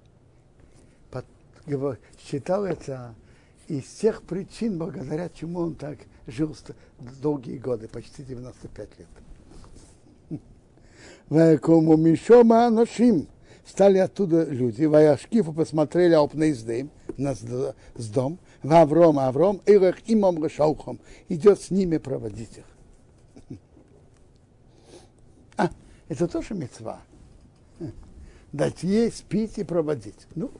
[2.18, 3.14] считал это
[3.68, 6.56] из тех причин, благодаря чему он так жил
[7.20, 10.40] долгие годы, почти 95 лет.
[11.28, 13.28] Ваякому Мишома Аношим.
[13.64, 21.60] Стали оттуда люди, Ваяшкифу посмотрели Алпнейздым на с дом, в Авром, Ирах имам Решаухом, идет
[21.60, 23.58] с ними проводить их.
[25.56, 25.70] А,
[26.08, 27.00] это тоже мецва.
[28.50, 30.26] Дать есть, пить и проводить.
[30.34, 30.50] Ну,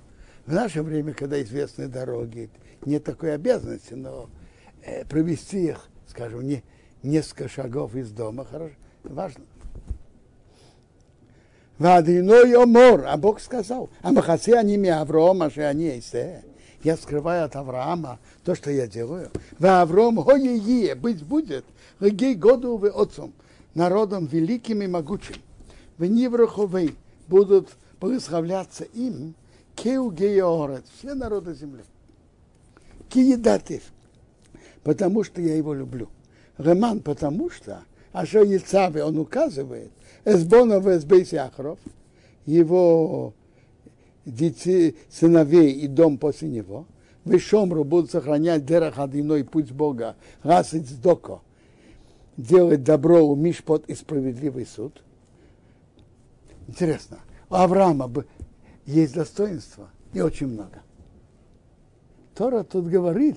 [0.47, 2.51] в наше время, когда известны дороги,
[2.85, 4.29] нет такой обязанности, но
[4.83, 6.63] э, провести их, скажем, не,
[7.03, 8.75] несколько шагов из дома, хорошо,
[9.05, 9.45] важно.
[11.79, 16.15] Вадиной омор, а Бог сказал, а махасе они ми Аврома, что они есть.
[16.83, 19.31] Я скрываю от Авраама то, что я делаю.
[19.59, 21.65] В Авром хое быть будет,
[22.01, 23.33] гей году вы отцом,
[23.75, 25.37] народом великим и могучим.
[25.99, 26.97] В Нивраховой
[27.29, 27.69] будут
[28.01, 29.35] благословляться им,
[29.83, 31.83] кеу георет, все народы земли.
[33.09, 33.83] Киедатив,
[34.83, 36.09] потому что я его люблю.
[36.59, 39.91] Реман, потому что, а что Яцаве, он указывает,
[40.25, 41.79] Эсбонов Эсбейс Яхров,
[42.47, 43.33] его
[44.27, 46.87] детей, сыновей и дом после него,
[47.25, 51.41] в будут сохранять Дерах Адиной путь Бога, раз и Цдоко,
[52.37, 55.03] делать добро у Мишпот и справедливый суд.
[56.69, 58.09] Интересно, у Авраама
[58.91, 60.83] есть достоинство и очень много.
[62.35, 63.37] Тора тут говорит,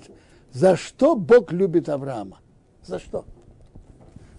[0.52, 2.40] за что Бог любит Авраама.
[2.84, 3.26] За что?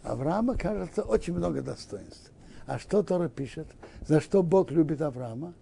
[0.02, 2.30] Авраама, кажется, очень много достоинств.
[2.66, 3.66] А что Тора пишет?
[4.06, 5.54] За что Бог любит Авраама?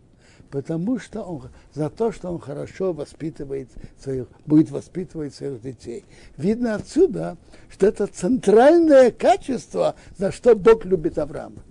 [0.51, 6.05] Потому что он, за то, что он хорошо воспитывает своих, будет воспитывать своих детей.
[6.37, 7.39] Видно отсюда,
[7.71, 11.63] что это центральное качество, за что Бог любит Авраама.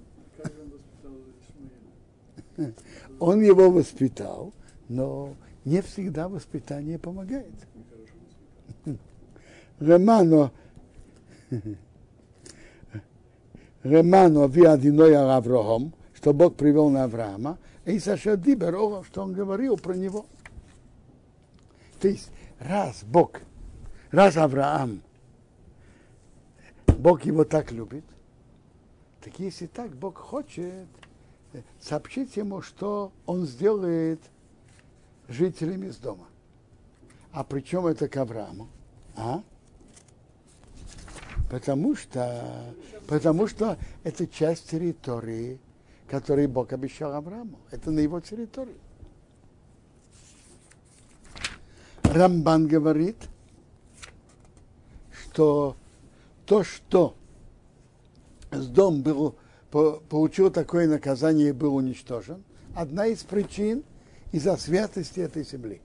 [3.21, 4.51] Он его воспитал,
[4.89, 7.53] но не всегда воспитание помогает.
[9.79, 10.51] Романо
[13.83, 19.93] Реману Авиадиной Аврохом, что Бог привел на Авраама, и Саша Дибер, что он говорил про
[19.93, 20.25] него.
[21.99, 23.41] То есть, раз Бог,
[24.09, 25.03] раз Авраам,
[26.87, 28.05] Бог его так любит,
[29.23, 30.87] так если так Бог хочет,
[31.79, 34.21] сообщить ему, что он сделает
[35.27, 36.25] жителями из дома.
[37.31, 38.67] А при чем это к Аврааму?
[39.15, 39.41] А?
[41.49, 42.73] Потому что,
[43.07, 45.59] потому что это часть территории,
[46.09, 47.59] которую Бог обещал Аврааму.
[47.71, 48.77] Это на его территории.
[52.03, 53.15] Рамбан говорит,
[55.11, 55.77] что
[56.45, 57.15] то, что
[58.51, 59.35] с дом был,
[59.71, 62.43] получил такое наказание и был уничтожен,
[62.75, 63.83] одна из причин
[64.31, 65.81] из-за святости этой земли.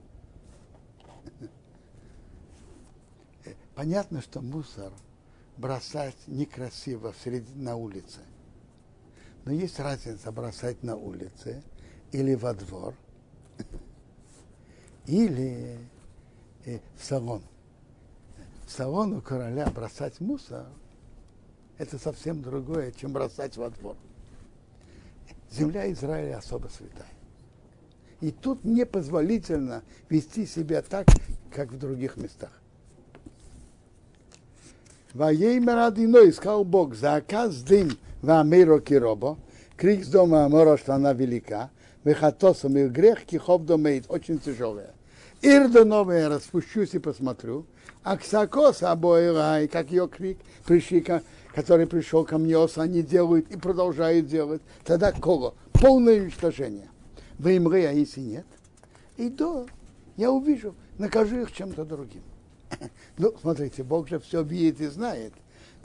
[3.75, 4.91] Понятно, что мусор–
[5.57, 8.19] бросать некрасиво среди, на улице.
[9.45, 11.63] Но есть разница бросать на улице
[12.11, 12.93] или во двор,
[15.05, 15.79] или
[16.65, 17.43] э, в салон.
[18.65, 20.67] В салон у короля бросать мусор–
[21.77, 23.95] это совсем другое, чем бросать во двор.
[25.51, 27.07] Земля Израиля особо святая.
[28.19, 31.07] И тут непозволительно вести себя так,
[31.53, 32.51] как в других местах.
[35.13, 39.37] Ваеймер Адиной, сказал Бог, заказ дым вамейро киробо,
[39.75, 41.69] крик с дома Амора, что она велика,
[42.03, 44.93] вехатосом и грех кихов домеет, очень тяжелая.
[45.41, 47.65] Ирда новая, распущусь и посмотрю,
[48.03, 51.01] а ксакос обоирай, как ее крик, пришли,
[51.57, 55.55] который пришел ко мне, они делают и продолжают делать, тогда кого?
[55.73, 56.87] Полное уничтожение.
[57.39, 58.45] Вы им а если нет?
[59.15, 59.65] И до,
[60.17, 62.21] я увижу, накажу их чем-то другим.
[63.17, 65.33] Ну, смотрите, Бог же все видит и знает.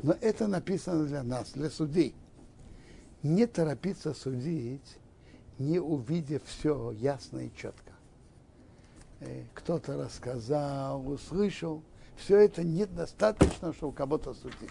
[0.03, 2.15] Но это написано для нас, для судей.
[3.23, 4.99] Не торопиться судить,
[5.59, 7.93] не увидев все ясно и четко.
[9.21, 11.83] Э, кто-то рассказал, услышал.
[12.17, 14.69] Все это недостаточно, чтобы кого-то судить.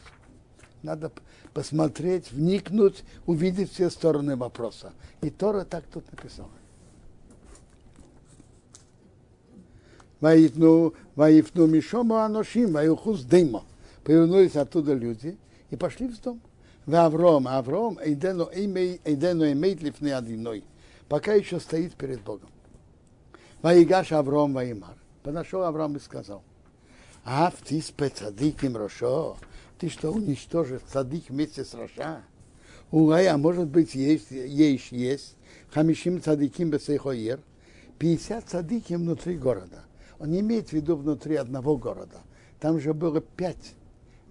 [0.84, 1.11] Надо
[1.53, 4.93] посмотреть, вникнуть, увидеть все стороны вопроса.
[5.21, 6.49] И Тора так тут написано.
[10.19, 13.63] Ваифну, ваифну мишому аношим, ваюхус дыма.
[14.03, 15.38] Повернулись оттуда люди
[15.69, 16.41] и пошли в дом.
[16.86, 20.63] В Авром, Авром, эйдену имеет лифны одиной,
[21.07, 22.49] пока еще стоит перед Богом.
[23.61, 24.95] Ваигаш Авром Ваимар.
[25.21, 26.41] Подошел Авраам и сказал,
[27.23, 29.38] Ав ты с цадиким Рошо,
[29.82, 32.21] ты что, уничтожишь цадик вместе с Роша?
[32.91, 35.36] Улай, а может быть, есть, есть, есть,
[35.71, 37.39] хамишим цадиким бесейхоир,
[37.97, 39.86] 50 цадиким внутри города.
[40.19, 42.19] Он не имеет в виду внутри одного города.
[42.59, 43.73] Там же было пять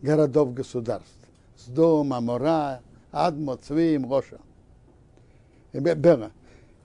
[0.02, 1.18] городов-государств.
[1.58, 2.80] Сдом, Амора,
[3.10, 4.38] Адмо, Цвеем, Роша.
[5.72, 6.30] Бера.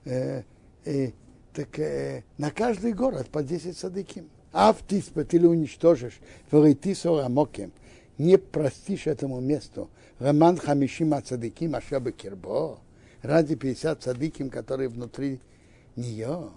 [0.02, 4.28] так э, на каждый город по 10 садыким.
[4.52, 6.18] А в тиспет или уничтожишь,
[6.50, 7.72] вейтисо амокем,
[8.18, 9.90] не простишь этому месту.
[10.18, 12.78] Роман хамишима цадыким, ашаба кирбо,
[13.22, 15.40] ради 50 цадыким, которые внутри
[15.94, 16.50] нее.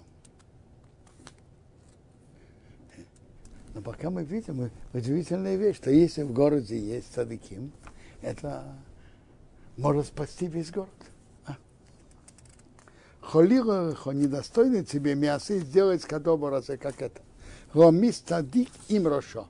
[3.74, 7.72] Но пока мы видим удивительная вещь, что если в городе есть цадыким,
[8.20, 8.64] это
[9.76, 10.88] может спасти весь город.
[11.46, 11.56] А?
[13.20, 17.20] Холирохо недостойный тебе мясо сделать кадобороса, как это.
[17.72, 19.48] Ромис цадик им рошо.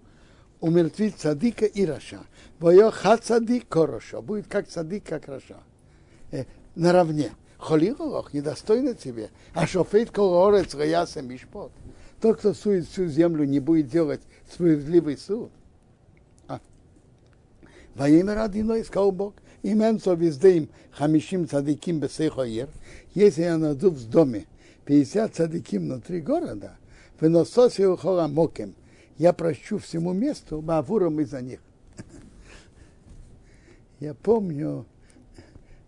[0.61, 2.21] Умертвить цадика и раша.
[2.59, 4.21] Бое ха цадик корошо.
[4.21, 5.59] Будет как цадик, как раша.
[6.31, 6.45] Э,
[6.75, 7.33] наравне.
[7.59, 9.31] Холирох недостойно тебе.
[9.55, 11.73] А шофейт колорец гаяса мишпот.
[12.21, 15.51] Тот, кто сует всю землю, не будет делать справедливый суд.
[16.49, 16.61] А.
[17.95, 22.69] Во имя родиной, сказал Бог, именцо вездеем хамишим цадиким бесейхоир,
[23.15, 24.47] если я найду в доме
[24.85, 26.77] 50 цадиким внутри города,
[27.21, 28.75] вынососи ухора мокем,
[29.21, 31.61] я прощу всему месту, бавуром из-за них.
[34.01, 34.87] Я помню,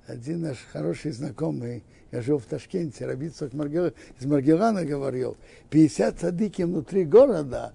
[0.07, 5.39] один наш хороший знакомый, я жил в Ташкенте, Рабицок Маргел, из Маргелана говорил,
[5.71, 7.73] 50 цадыким внутри города,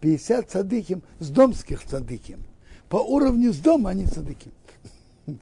[0.00, 2.44] 50 цадыким с домских цадыким.
[2.88, 4.52] По уровню с дома они цадыким.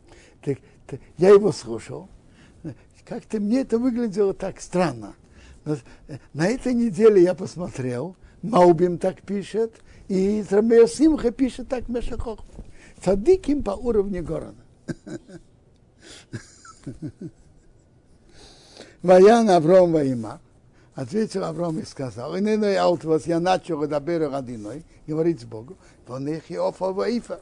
[1.19, 2.09] Я его слушал.
[3.05, 5.15] Как-то мне это выглядело так странно.
[6.33, 9.75] На этой неделе я посмотрел, Маубим так пишет,
[10.09, 12.45] и Трамея Симха пишет так Мешахох.
[13.03, 14.63] Цадыким по уровню города.
[19.03, 20.41] Ваян Авром Ваима.
[20.95, 25.77] Ответил Авром и сказал, и не аут вас я начал дабер радиной, говорить с Богу,
[26.09, 27.39] он их и офа ваифа.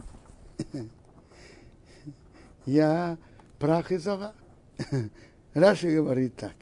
[2.67, 3.17] Я
[3.59, 4.35] прах из ора.
[5.55, 6.53] Раши говорит так.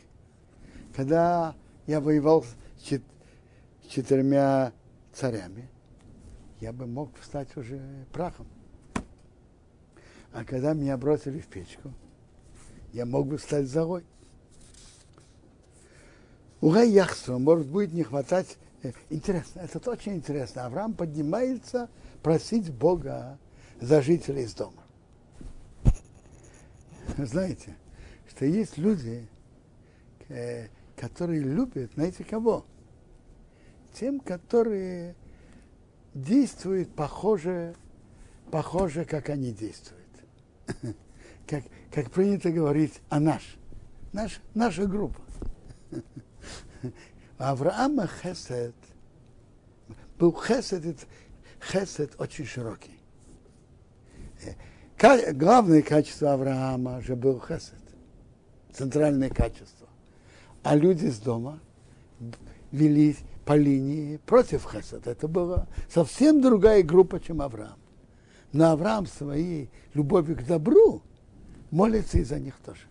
[0.94, 1.56] Когда
[1.88, 2.44] я воевал
[3.88, 4.72] четырьмя
[5.12, 5.68] царями,
[6.60, 7.80] я бы мог стать уже
[8.12, 8.46] прахом.
[10.32, 11.92] А когда меня бросили в печку,
[12.92, 14.04] я мог бы стать зарой.
[16.60, 18.56] Угай яхсу, может будет не хватать.
[19.10, 20.66] Интересно, это очень интересно.
[20.66, 21.88] Авраам поднимается
[22.22, 23.38] просить Бога
[23.80, 24.82] за жителей из дома.
[27.16, 27.76] Знаете,
[28.28, 29.28] что есть люди,
[30.96, 32.64] которые любят, знаете кого?
[33.94, 35.14] Тем, которые
[36.14, 37.74] действуют похоже,
[38.50, 40.04] похоже, как они действуют.
[41.46, 43.56] Как, как принято говорить о наш.
[44.14, 45.20] Наш, наша группа.
[47.36, 48.74] Авраама Хесед
[50.18, 51.06] был Хесед,
[51.60, 52.98] Хесед очень широкий.
[54.98, 57.74] Главное качество Авраама же был Хесед,
[58.72, 59.88] центральное качество.
[60.62, 61.60] А люди с дома
[62.72, 65.06] вели по линии против Хесед.
[65.06, 67.78] Это была совсем другая группа, чем Авраам.
[68.52, 71.02] Но Авраам своей любовью к добру
[71.70, 72.82] молится и за них тоже.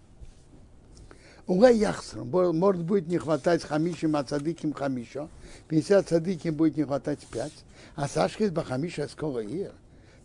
[1.45, 5.29] Угай яхсром, может будет не хватать хамишим, а цадиким хамишо,
[5.67, 7.51] 50 цадиким будет не хватать 5,
[7.95, 9.73] а Сашка из Бахамиша скоро ир.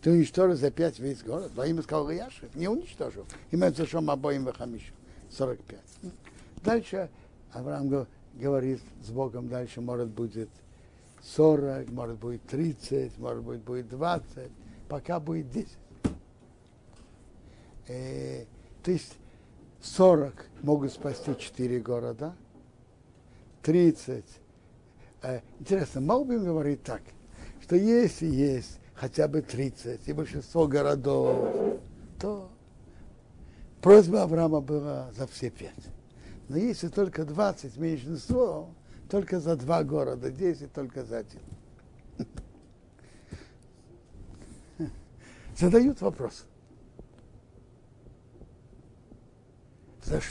[0.01, 3.25] Ты уничтожил за 5 весь город, во имя сказал Яшев, не уничтожил.
[3.51, 4.93] Имеется шом обоим Бахамиша,
[5.31, 5.79] 45.
[6.63, 7.09] Дальше
[7.51, 8.09] Авраам говорит
[8.41, 10.49] с Богом, дальше может будет
[11.21, 14.51] 40, может будет 30, может быть будет 20,
[14.87, 15.67] пока будет 10.
[17.87, 18.45] Э,
[18.83, 19.17] то есть
[19.81, 22.35] 40 могут спасти 4 города,
[23.63, 24.23] 30.
[25.23, 27.01] Э, интересно, Малбим говорит так,
[27.61, 31.79] что если есть хотя бы 30 и большинство городов,
[32.19, 32.49] то
[33.81, 35.98] просьба Авраама была за все пять.
[36.49, 38.73] Но если только 20 меньшинство,
[39.07, 41.41] только за два города, 10 только за один.
[45.57, 46.45] Задают вопрос.
[50.03, 50.21] За,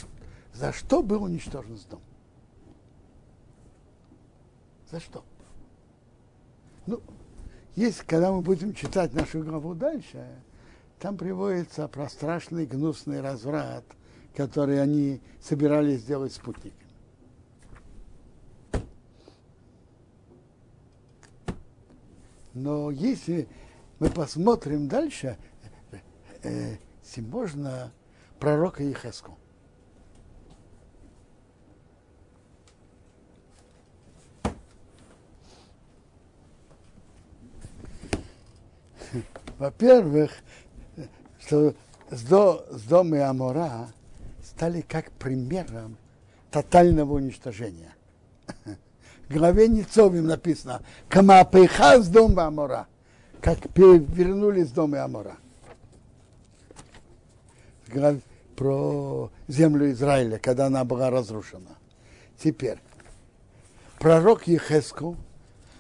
[0.53, 2.03] за что был уничтожен дом?
[4.91, 5.25] За что?
[6.87, 7.01] Ну,
[7.77, 10.27] есть, когда мы будем читать нашу главу дальше,
[10.99, 13.85] там приводится про страшный гнусный разврат,
[14.35, 16.89] который они собирались сделать спутниками.
[22.55, 23.49] Но если
[23.99, 25.37] мы посмотрим дальше,
[26.43, 26.77] э,
[27.13, 27.93] э, можно
[28.39, 29.39] пророка Ехеску.
[39.59, 40.33] Во-первых,
[41.41, 41.75] что
[42.11, 43.89] с дома Амора
[44.59, 45.97] стали как примером
[46.51, 47.95] тотального уничтожения.
[49.29, 52.89] В главе Ницовим написано «Камапейха с дома Амора»,
[53.41, 55.37] как вернулись с дома Амора.
[58.57, 61.77] Про землю Израиля, когда она была разрушена.
[62.43, 62.79] Теперь,
[64.01, 65.17] пророк Ехескул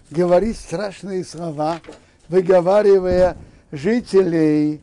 [0.08, 1.80] говорит страшные слова,
[2.28, 3.36] выговаривая
[3.72, 4.80] жителей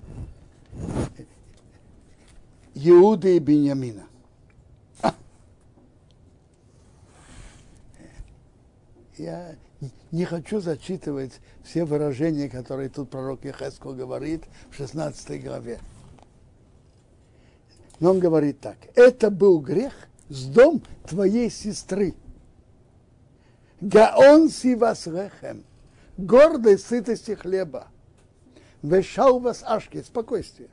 [2.76, 4.08] Иуды и Беньямина.
[9.18, 9.56] Я
[10.12, 15.80] не хочу зачитывать все выражения, которые тут пророк Ехеско говорит в 16 главе.
[18.02, 18.78] Но он говорит так.
[18.96, 19.94] Это был грех
[20.28, 22.14] с дом твоей сестры.
[23.80, 25.64] Гаон сивас рехем.
[26.18, 27.88] Гордой сытости хлеба.
[28.82, 30.02] Вешал вас ашки.
[30.02, 30.70] Спокойствие.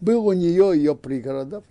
[0.00, 1.64] Был у нее ее пригородов.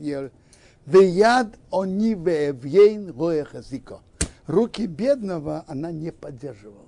[0.86, 4.00] Веяд они веевейн роехазико
[4.48, 6.80] руки бедного она не поддерживала.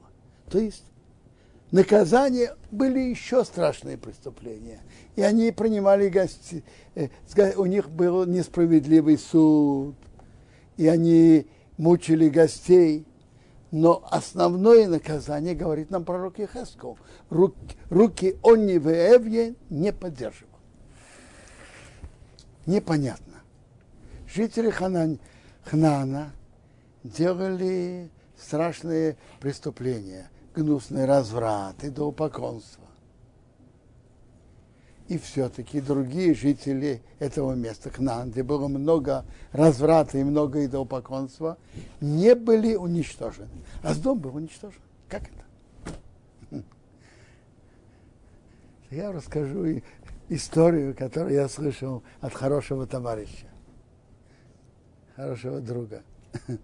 [0.50, 0.84] То есть
[1.72, 4.82] наказания были еще страшные преступления.
[5.16, 6.64] И они принимали гости,
[6.96, 7.10] э,
[7.56, 9.96] у них был несправедливый суд,
[10.78, 13.06] и они мучили гостей.
[13.70, 16.98] Но основное наказание, говорит нам пророк Ехесков,
[17.30, 18.80] руки, руки он не
[19.70, 20.47] не поддерживал.
[22.68, 23.36] Непонятно.
[24.28, 26.32] Жители Хнана
[27.04, 32.84] делали страшные преступления, гнусный разврат, и идолопоклонство.
[35.08, 41.58] И все-таки другие жители этого места, Кнан, где было много разврата и много идолопоклонства,
[42.02, 43.48] не были уничтожены.
[43.82, 44.82] А с дом был уничтожен.
[45.08, 46.62] Как это?
[48.92, 49.82] Я расскажу
[50.30, 53.48] историю, которую я слышал от хорошего товарища,
[55.16, 56.04] хорошего друга.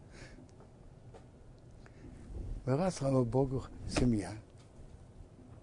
[2.66, 4.32] была, слава Богу, семья,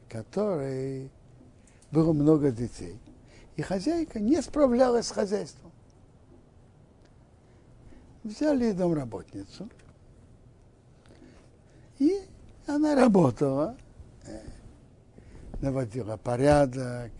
[0.09, 1.11] которой
[1.91, 2.99] было много детей,
[3.57, 5.73] и хозяйка не справлялась с хозяйством.
[8.23, 9.69] Взяли домработницу,
[11.99, 12.21] и
[12.67, 13.77] она работала,
[14.27, 14.41] э,
[15.63, 17.13] наводила порядок,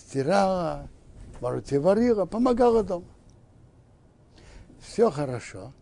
[0.00, 0.88] стирала,
[1.40, 3.06] варила, помогала дома.
[4.80, 5.72] Все хорошо,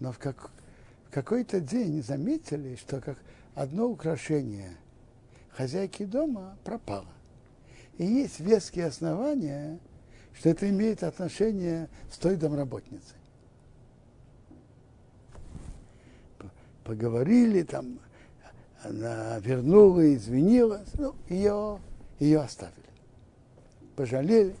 [0.00, 0.50] но в, как,
[1.10, 3.18] какой-то день заметили, что как
[3.54, 4.76] одно украшение
[5.50, 7.08] хозяйки дома пропало.
[7.98, 9.78] И есть веские основания,
[10.34, 13.16] что это имеет отношение с той домработницей.
[16.84, 17.98] Поговорили там,
[18.82, 21.80] она вернула, извинилась, ну, ее,
[22.20, 22.85] ее оставили.
[23.96, 24.54] Пожалели.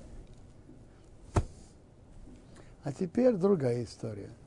[2.82, 4.30] А теперь другая история–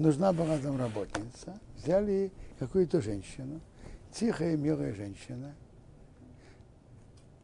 [0.00, 3.60] нужна была домработница, взяли какую-то женщину,
[4.12, 5.54] тихая, милая женщина,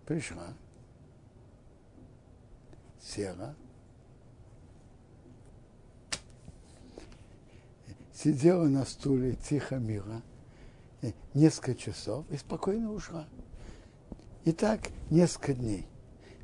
[0.07, 0.55] пришла,
[2.99, 3.55] села,
[8.15, 10.23] сидела на стуле тихо, мило,
[11.35, 13.29] несколько часов и спокойно ушла.
[14.47, 14.81] И так
[15.11, 15.87] несколько дней.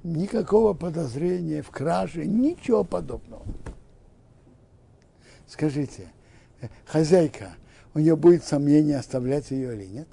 [0.03, 3.47] Никакого подозрения в краже, ничего подобного.
[5.47, 6.11] Скажите,
[6.61, 7.55] э, хозяйка,
[7.95, 10.09] у нее будет сомнение, оставлять ее или нет?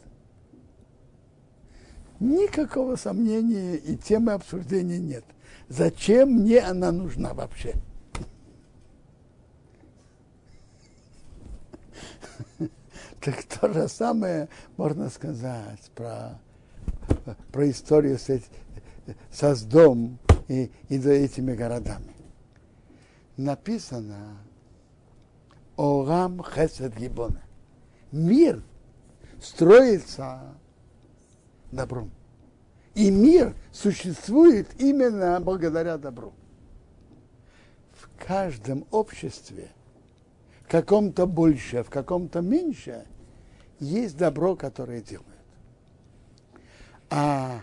[2.19, 5.25] Никакого сомнения и темы обсуждения нет.
[5.67, 7.73] Зачем мне она нужна вообще?
[13.19, 16.39] Так то же самое можно сказать про,
[17.51, 18.41] про историю с,
[19.31, 22.15] со Сдом и, и за этими городами.
[23.37, 24.37] Написано,
[25.77, 27.41] Орам Хесед Гибона.
[28.11, 28.61] Мир
[29.41, 30.55] строится
[31.71, 32.11] добром.
[32.95, 36.33] И мир существует именно благодаря добру.
[37.93, 39.69] В каждом обществе,
[40.65, 43.05] в каком-то больше, в каком-то меньше,
[43.79, 45.38] есть добро, которое делают.
[47.09, 47.61] А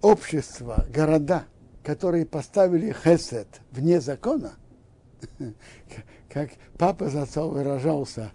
[0.00, 1.46] общество, города,
[1.82, 4.52] которые поставили хесед вне закона,
[6.28, 8.32] как папа за отцом выражался,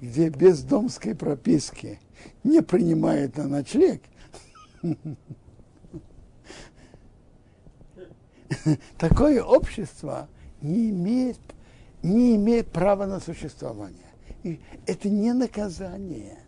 [0.00, 1.98] где без домской прописки
[2.42, 4.02] не принимает на ночлег,
[8.98, 10.28] такое общество
[10.60, 11.38] не имеет,
[12.02, 14.00] не имеет права на существование.
[14.42, 16.43] И это не наказание,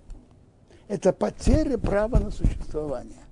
[0.89, 3.24] это потеря права на существование.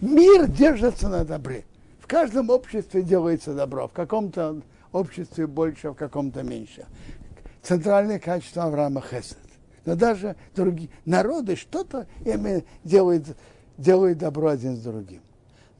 [0.00, 1.64] Мир держится на добре.
[2.00, 4.62] В каждом обществе делается добро, в каком-то
[4.92, 6.86] обществе больше, в каком-то меньше.
[7.62, 9.38] Центральное качество Авраама Хесед.
[9.84, 12.06] Но даже другие народы что-то
[12.84, 13.36] делают,
[13.78, 15.22] делают добро один с другим.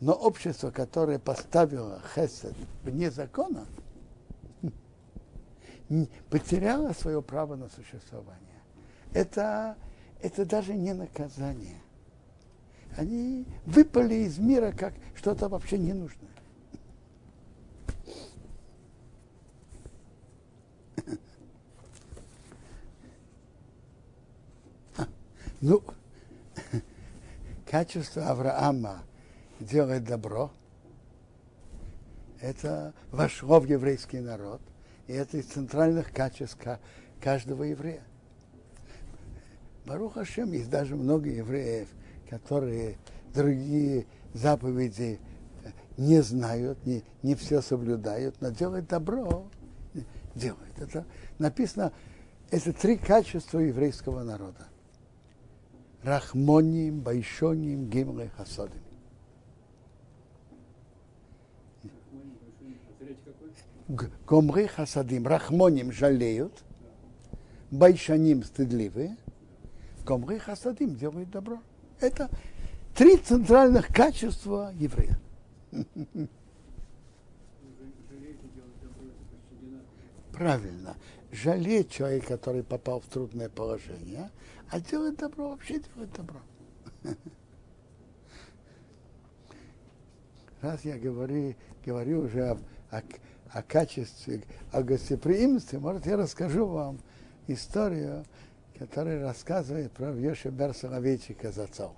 [0.00, 3.66] Но общество, которое поставило Хесед вне закона,
[6.30, 8.42] потеряло свое право на существование.
[9.12, 9.76] Это,
[10.20, 11.80] это даже не наказание.
[12.96, 16.30] Они выпали из мира как что-то вообще не нужное.
[25.60, 25.82] Ну,
[27.68, 29.02] качество Авраама
[29.58, 30.50] делать добро,
[32.40, 34.60] это вошло в еврейский народ,
[35.06, 36.58] и это из центральных качеств
[37.20, 38.05] каждого еврея.
[39.86, 41.88] Барух Ашем, есть даже много евреев,
[42.28, 42.98] которые
[43.32, 45.20] другие заповеди
[45.96, 49.46] не знают, не, не все соблюдают, но делать добро
[50.34, 50.78] делают.
[50.78, 51.06] Это
[51.38, 51.92] написано,
[52.50, 54.66] это три качества еврейского народа.
[56.02, 58.82] Рахмоним, Байшоним, Гимле, Хасадим.
[64.26, 66.64] Гомры Хасадим, Рахмоним жалеют,
[67.70, 69.16] Байшаним стыдливые,
[70.06, 71.60] Гомры Хасадим делают добро.
[72.00, 72.30] Это
[72.94, 75.18] три центральных качества еврея.
[80.32, 80.96] Правильно.
[81.32, 84.30] Жалеть человека, который попал в трудное положение,
[84.70, 86.38] а делать добро, вообще делать добро.
[90.60, 91.54] Раз я говорю,
[91.84, 92.58] говорю уже о,
[92.90, 93.02] о,
[93.50, 97.00] о качестве, о гостеприимстве, может, я расскажу вам
[97.48, 98.24] историю,
[98.78, 101.94] которая рассказывает про Йоша Бер Соловейчика Зацал.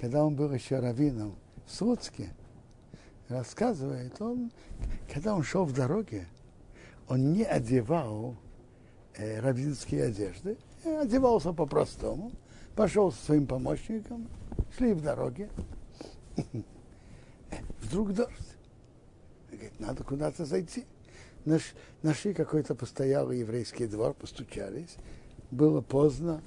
[0.00, 2.30] Когда он был еще раввином в Слуцке,
[3.28, 4.50] рассказывает, он,
[5.12, 6.26] когда он шел в дороге,
[7.08, 8.36] он не одевал
[9.14, 12.32] э, раввинские одежды, одевался по-простому,
[12.74, 14.28] пошел со своим помощником,
[14.76, 15.48] шли в дороге.
[17.80, 18.30] Вдруг дождь.
[19.50, 20.84] Говорит, надо куда-то зайти.
[21.44, 24.96] Наш, нашли какой-то постоялый еврейский двор, постучались.
[25.50, 26.42] Было поздно,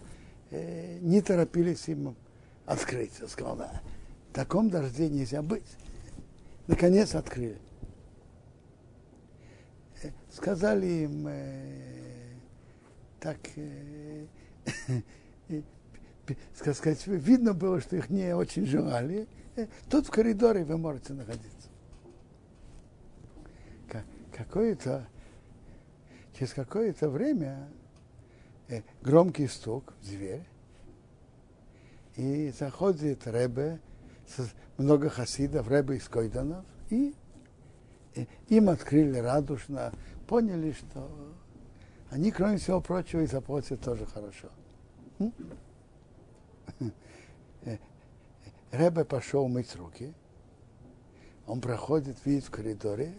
[0.51, 2.15] э, не торопились им
[2.65, 3.13] открыть.
[3.27, 3.81] Сказал, да,
[4.29, 5.77] в таком дожде нельзя быть.
[6.67, 7.57] Наконец открыли.
[10.03, 12.33] Э, сказали им, э,
[13.19, 14.25] так, э,
[16.55, 19.27] сказать, видно было, что их не очень желали.
[19.55, 21.69] Э, тут в коридоре вы можете находиться.
[24.31, 25.05] Какое-то,
[26.37, 27.78] через какое-то время э,
[29.01, 30.45] громкий стук в дверь,
[32.15, 33.79] и заходит Ребе,
[34.77, 37.15] много хасидов, Ребе из Койданов, и
[38.47, 39.93] им открыли радушно,
[40.27, 41.09] поняли, что
[42.09, 44.49] они, кроме всего прочего, и заплатят тоже хорошо.
[48.71, 50.13] Ребе пошел мыть руки.
[51.47, 53.13] Он проходит, видит в коридоре.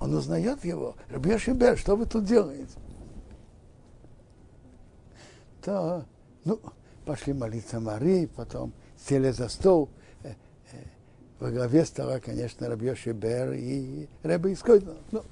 [0.00, 0.96] Он узнает его.
[1.08, 2.76] Рабья Шибер, что вы тут делаете?
[5.66, 6.04] То,
[6.44, 6.60] ну,
[7.04, 9.90] пошли молиться Марии, потом сели за стол.
[11.40, 14.94] Во главе стола, конечно, Рабья Шибер и Ребе Искойдно.
[15.10, 15.24] Ну,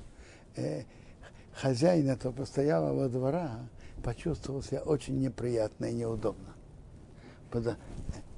[1.54, 3.60] хозяин этого постоялого двора
[4.02, 6.52] почувствовал себя очень неприятно и неудобно.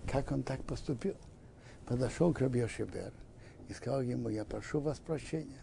[0.06, 1.14] Как он так поступил?
[1.86, 3.14] Подошел к Рабьешибер
[3.70, 5.62] и сказал ему, я прошу вас прощения.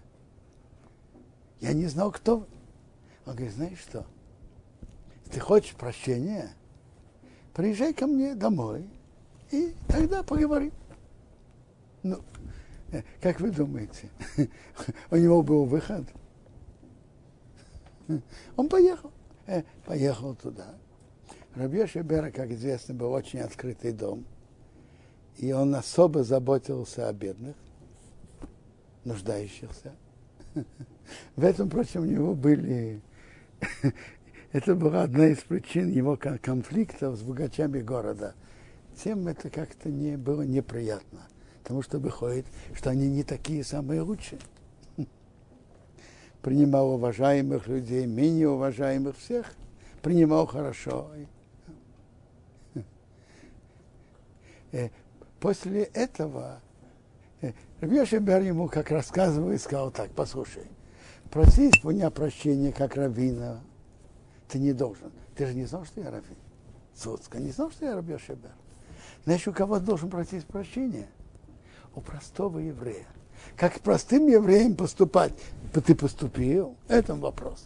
[1.62, 2.48] Я не знал, кто вы.
[3.28, 4.08] Он говорит, знаешь что?
[5.32, 6.54] Ты хочешь прощения,
[7.54, 8.88] приезжай ко мне домой,
[9.52, 10.72] и тогда поговорим.
[12.04, 12.20] Ну,
[12.92, 14.10] э, как вы думаете,
[15.12, 16.06] у него был выход?
[18.58, 19.12] Он поехал.
[19.48, 20.76] Э, поехал туда.
[21.56, 24.26] Рабьеши Бера, как известно, был очень открытый дом.
[25.38, 27.56] И он особо заботился о бедных,
[29.04, 29.94] нуждающихся.
[31.36, 33.02] В этом, впрочем, у него были...
[34.54, 38.36] Это была одна из причин его конфликтов с богачами города.
[39.04, 41.22] Тем это как-то не было неприятно.
[41.64, 42.46] Потому что выходит,
[42.76, 44.40] что они не такие самые лучшие
[46.44, 49.54] принимал уважаемых людей, менее уважаемых всех,
[50.02, 51.10] принимал хорошо.
[54.72, 54.90] Э,
[55.40, 56.60] после этого
[57.42, 60.64] э, Рабьешебер ему, как рассказывал, сказал так, послушай,
[61.30, 63.62] просить у меня прощения, как раввина,
[64.54, 65.12] ты не должен.
[65.36, 66.38] Ты же не знал, что я раввин.
[66.96, 68.52] Соцка, не знал, что я Рабьешебер.
[69.26, 71.08] Знаешь, у кого должен просить прощения?
[71.96, 73.08] У простого еврея.
[73.58, 75.34] как простым евреям поступать,
[75.74, 77.66] ты поступил, это вопрос.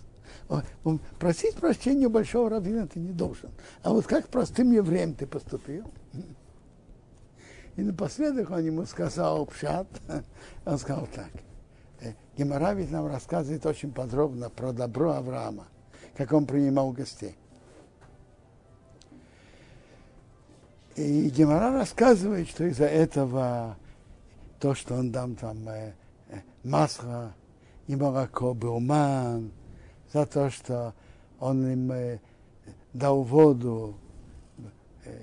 [1.20, 3.50] Просить прощения у большого раввина ты не должен.
[3.84, 5.92] А вот как простым евреем ты поступил?
[7.76, 9.88] И напоследок он ему сказал пшат,
[10.66, 11.32] он сказал так.
[12.00, 15.68] «Э, Гемора нам рассказывает очень подробно про добро Авраама,
[16.18, 17.36] как он принимал гостей.
[20.96, 23.78] И Гемора рассказывает, что из-за этого
[24.60, 25.94] то, что он дам там э,
[26.30, 27.36] э, масло
[27.86, 29.52] и молоко, был ман,
[30.12, 30.96] за то, что
[31.40, 32.20] он им э,
[32.94, 33.96] дал воду,
[35.06, 35.22] э,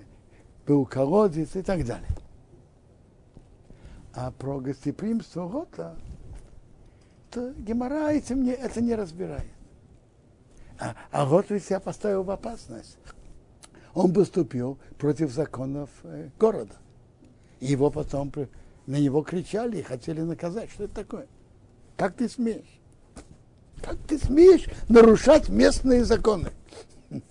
[0.65, 2.09] был колодец и так далее.
[4.15, 5.97] А про гостеприимство Гота,
[7.33, 9.54] то Гемора этим не, это не разбирает.
[10.79, 12.99] А, а Гот ведь себя поставил в опасность.
[13.95, 16.75] Он поступил против законов э, города.
[17.61, 18.33] И его потом
[18.87, 20.71] на него кричали и хотели наказать.
[20.71, 21.27] Что это такое?
[21.97, 22.81] Как ты смеешь?
[23.83, 26.51] Как ты смеешь нарушать местные законы?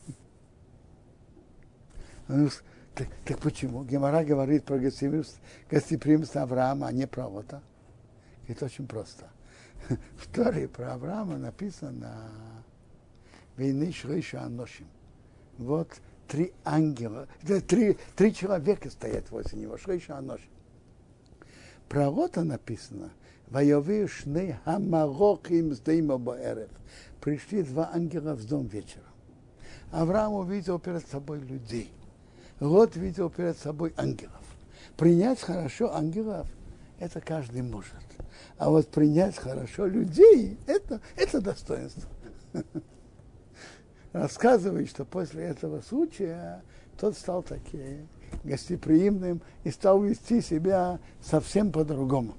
[2.29, 2.49] Ну,
[2.95, 3.83] так, так почему?
[3.83, 7.61] Гемора говорит про гостеприимство, гостеприимство Авраама, а не про Лота.
[8.47, 9.29] Это очень просто.
[9.89, 12.62] В Торе про Авраама написано
[13.57, 14.87] «Войны Шрыша Аношим».
[15.57, 15.89] Вот
[16.27, 17.27] три ангела,
[17.67, 20.49] три, три человека стоят возле него, Шрыша Аношим.
[21.89, 23.11] Про Лота написано
[23.49, 26.69] «Воевы шны хамарохим сдейма боэрев».
[27.21, 29.05] Пришли два ангела в дом вечером.
[29.91, 31.91] Авраам увидел перед собой людей–
[32.63, 34.41] Лот видел перед собой ангелов.
[34.97, 36.47] Принять хорошо ангелов–
[36.99, 37.93] это каждый может.
[38.57, 42.09] А вот принять хорошо людей– это, это достоинство.
[44.13, 46.63] Рассказывает, что после этого случая
[46.97, 48.07] тот стал таким
[48.43, 52.35] гостеприимным и стал вести себя совсем по-другому.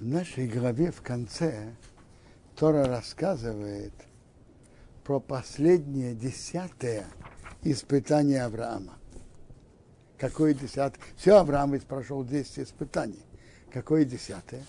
[0.00, 1.76] в нашей главе в конце
[2.56, 3.92] Тора рассказывает
[5.04, 7.06] про последнее десятое
[7.62, 8.98] испытание Авраама.
[10.22, 11.02] Какое десятое?
[11.16, 13.24] Все, Авраам ведь прошел 10 испытаний.
[13.72, 14.62] Какое десятое?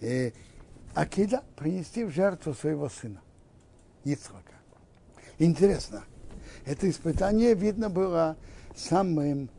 [0.00, 0.32] И
[0.94, 3.20] Акида принести в жертву своего сына,
[4.04, 4.54] Ицхака.
[5.40, 6.04] Интересно,
[6.64, 8.36] это испытание, видно, было
[8.76, 9.50] самым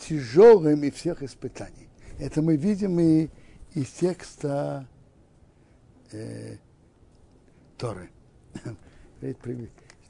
[0.00, 1.90] тяжелым из всех испытаний.
[2.18, 3.28] Это мы видим и
[3.74, 4.88] из текста
[6.12, 6.56] э,
[7.76, 8.08] Торы.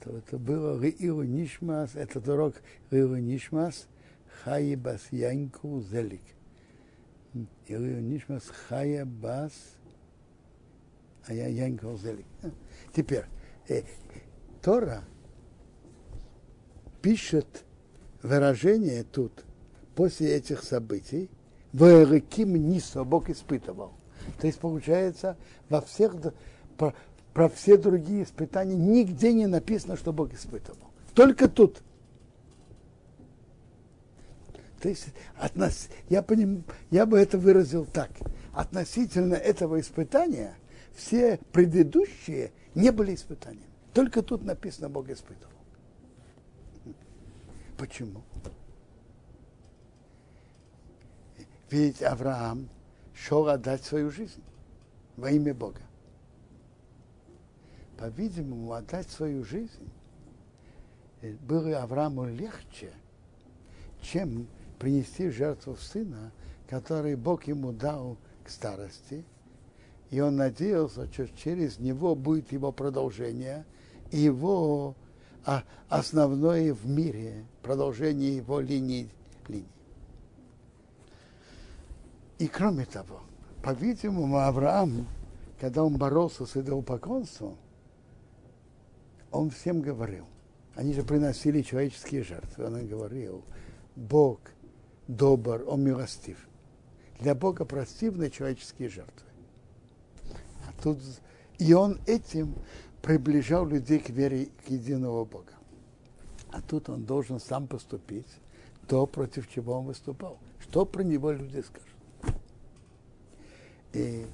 [0.04, 2.54] что это было Риилу Нишмас, этот урок
[2.90, 3.86] Риилу Нишмас,
[4.42, 6.22] Хаибас Янку Зелик.
[7.66, 9.52] Риилу Нишмас Хаябас
[11.26, 12.26] а я Янку Зелик.
[12.94, 13.24] Теперь,
[13.68, 13.82] э,
[14.60, 15.04] Тора
[17.00, 17.64] пишет
[18.22, 19.44] выражение тут
[19.94, 21.30] после этих событий,
[21.72, 23.94] Вэреким Нисо Бог испытывал.
[24.38, 25.38] То есть, получается,
[25.70, 26.14] во всех,
[27.34, 30.90] про, все другие испытания нигде не написано, что Бог испытывал.
[31.14, 31.82] Только тут.
[34.80, 38.10] То есть, от нас, я, поним, я бы это выразил так.
[38.52, 40.54] Относительно этого испытания
[40.94, 43.66] все предыдущие не были испытаниями.
[43.92, 45.50] Только тут написано, Бог испытывал.
[47.76, 48.22] Почему?
[51.70, 52.68] Ведь Авраам
[53.12, 54.42] шел отдать свою жизнь
[55.16, 55.80] во имя Бога.
[58.04, 59.88] По-видимому, отдать свою жизнь
[61.48, 62.92] было Аврааму легче,
[64.02, 64.46] чем
[64.78, 66.30] принести жертву сына,
[66.68, 69.24] который Бог ему дал к старости.
[70.10, 73.64] И он надеялся, что через него будет его продолжение,
[74.12, 74.94] его
[75.88, 79.08] основное в мире, продолжение его линии.
[79.48, 79.66] линии.
[82.38, 83.20] И кроме того,
[83.62, 85.06] по-видимому, Авраам,
[85.58, 87.56] когда он боролся с идолопоклонством,
[89.34, 90.26] он всем говорил,
[90.74, 93.44] они же приносили человеческие жертвы, он говорил,
[93.96, 94.40] Бог
[95.08, 96.38] добр, он милостив.
[97.20, 99.26] Для Бога простивны человеческие жертвы.
[100.66, 100.98] А тут,
[101.58, 102.54] и он этим
[103.02, 105.52] приближал людей к вере к единого Бога.
[106.50, 108.28] А тут он должен сам поступить
[108.86, 110.38] то, против чего он выступал.
[110.60, 112.38] Что про него люди скажут?
[113.92, 114.26] И,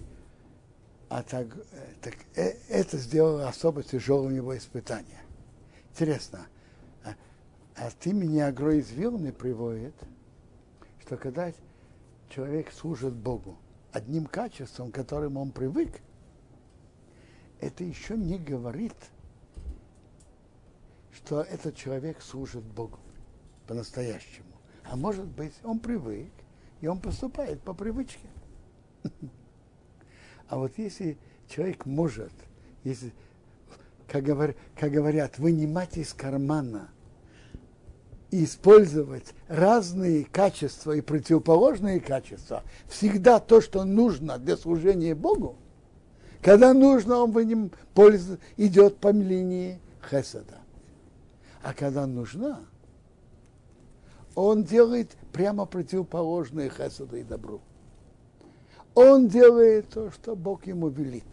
[1.10, 5.20] а так, э, так э, это сделало особо тяжелым его испытание.
[5.90, 6.46] Интересно,
[7.04, 7.16] а,
[7.74, 9.94] а ты меня Агро из Вилны приводит,
[11.00, 11.52] что когда
[12.28, 13.58] человек служит Богу
[13.90, 16.00] одним качеством, к которым он привык,
[17.60, 18.94] это еще не говорит,
[21.12, 23.00] что этот человек служит Богу
[23.66, 24.46] по-настоящему.
[24.84, 26.30] А может быть, он привык,
[26.80, 28.28] и он поступает по привычке.
[30.50, 31.16] А вот если
[31.48, 32.32] человек может,
[32.82, 33.12] если,
[34.08, 36.88] как, говор, как говорят, вынимать из кармана
[38.32, 45.56] и использовать разные качества и противоположные качества, всегда то, что нужно для служения Богу,
[46.42, 49.78] когда нужно, он по ним пользуется, идет по линии
[50.10, 50.58] Хесада.
[51.62, 52.58] А когда нужна,
[54.34, 57.60] он делает прямо противоположное Хесаду и добру.
[59.00, 61.24] Он делает то, что Бог ему велит.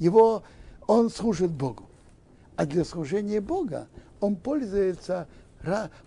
[0.00, 0.42] Его,
[0.88, 1.84] он служит Богу.
[2.56, 3.86] А для служения Бога
[4.20, 5.28] он пользуется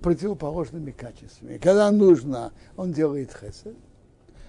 [0.02, 1.58] противоположными качествами.
[1.60, 3.78] Когда нужно, он делает хесед,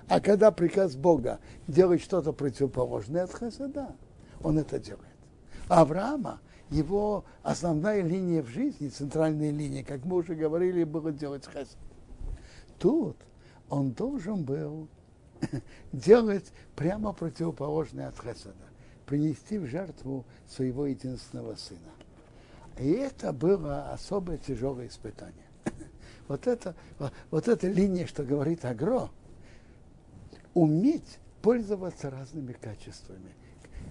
[0.08, 3.94] а когда приказ Бога делать что-то противоположное от хеседа,
[4.42, 5.04] он это делает.
[5.68, 11.78] Авраама, его основная линия в жизни, центральная линия, как мы уже говорили, было делать хесед.
[12.80, 13.16] Тут
[13.68, 14.88] он должен был
[15.92, 18.54] делать прямо противоположное от хеседа,
[19.06, 21.80] принести в жертву своего единственного сына.
[22.78, 25.46] И это было особое тяжелое испытание.
[26.28, 26.74] Вот это,
[27.30, 29.10] вот эта линия, что говорит Агро,
[30.54, 33.30] уметь пользоваться разными качествами,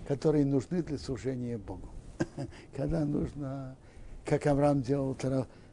[0.05, 1.87] которые нужны для служения Богу.
[2.75, 3.77] Когда нужно,
[4.25, 5.17] как Авраам делал,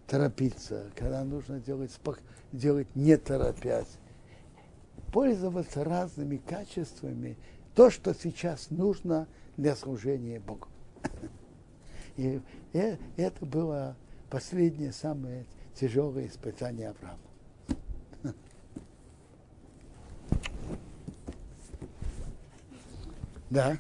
[0.07, 1.91] торопиться, когда нужно делать,
[2.53, 3.99] делать не торопясь,
[5.13, 7.37] пользоваться разными качествами,
[7.75, 10.69] то, что сейчас нужно для служения Богу.
[12.17, 12.41] И
[12.73, 13.97] это было
[14.31, 15.45] последнее, самое
[15.75, 17.19] тяжелое испытание Авраама.
[23.51, 23.77] Да.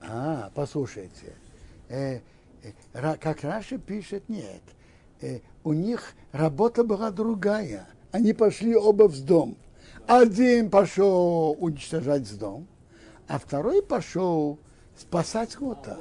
[0.00, 1.34] А, послушайте.
[1.88, 2.20] Э,
[2.62, 4.62] э, как Раши пишет, нет.
[5.20, 7.86] Э, у них работа была другая.
[8.12, 9.56] Они пошли оба в дом.
[10.06, 12.66] Один пошел уничтожать дом,
[13.26, 14.58] а второй пошел
[14.96, 15.98] спасать скота.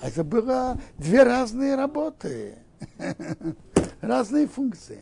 [0.00, 2.54] Это было две разные работы,
[4.00, 5.00] разные функции.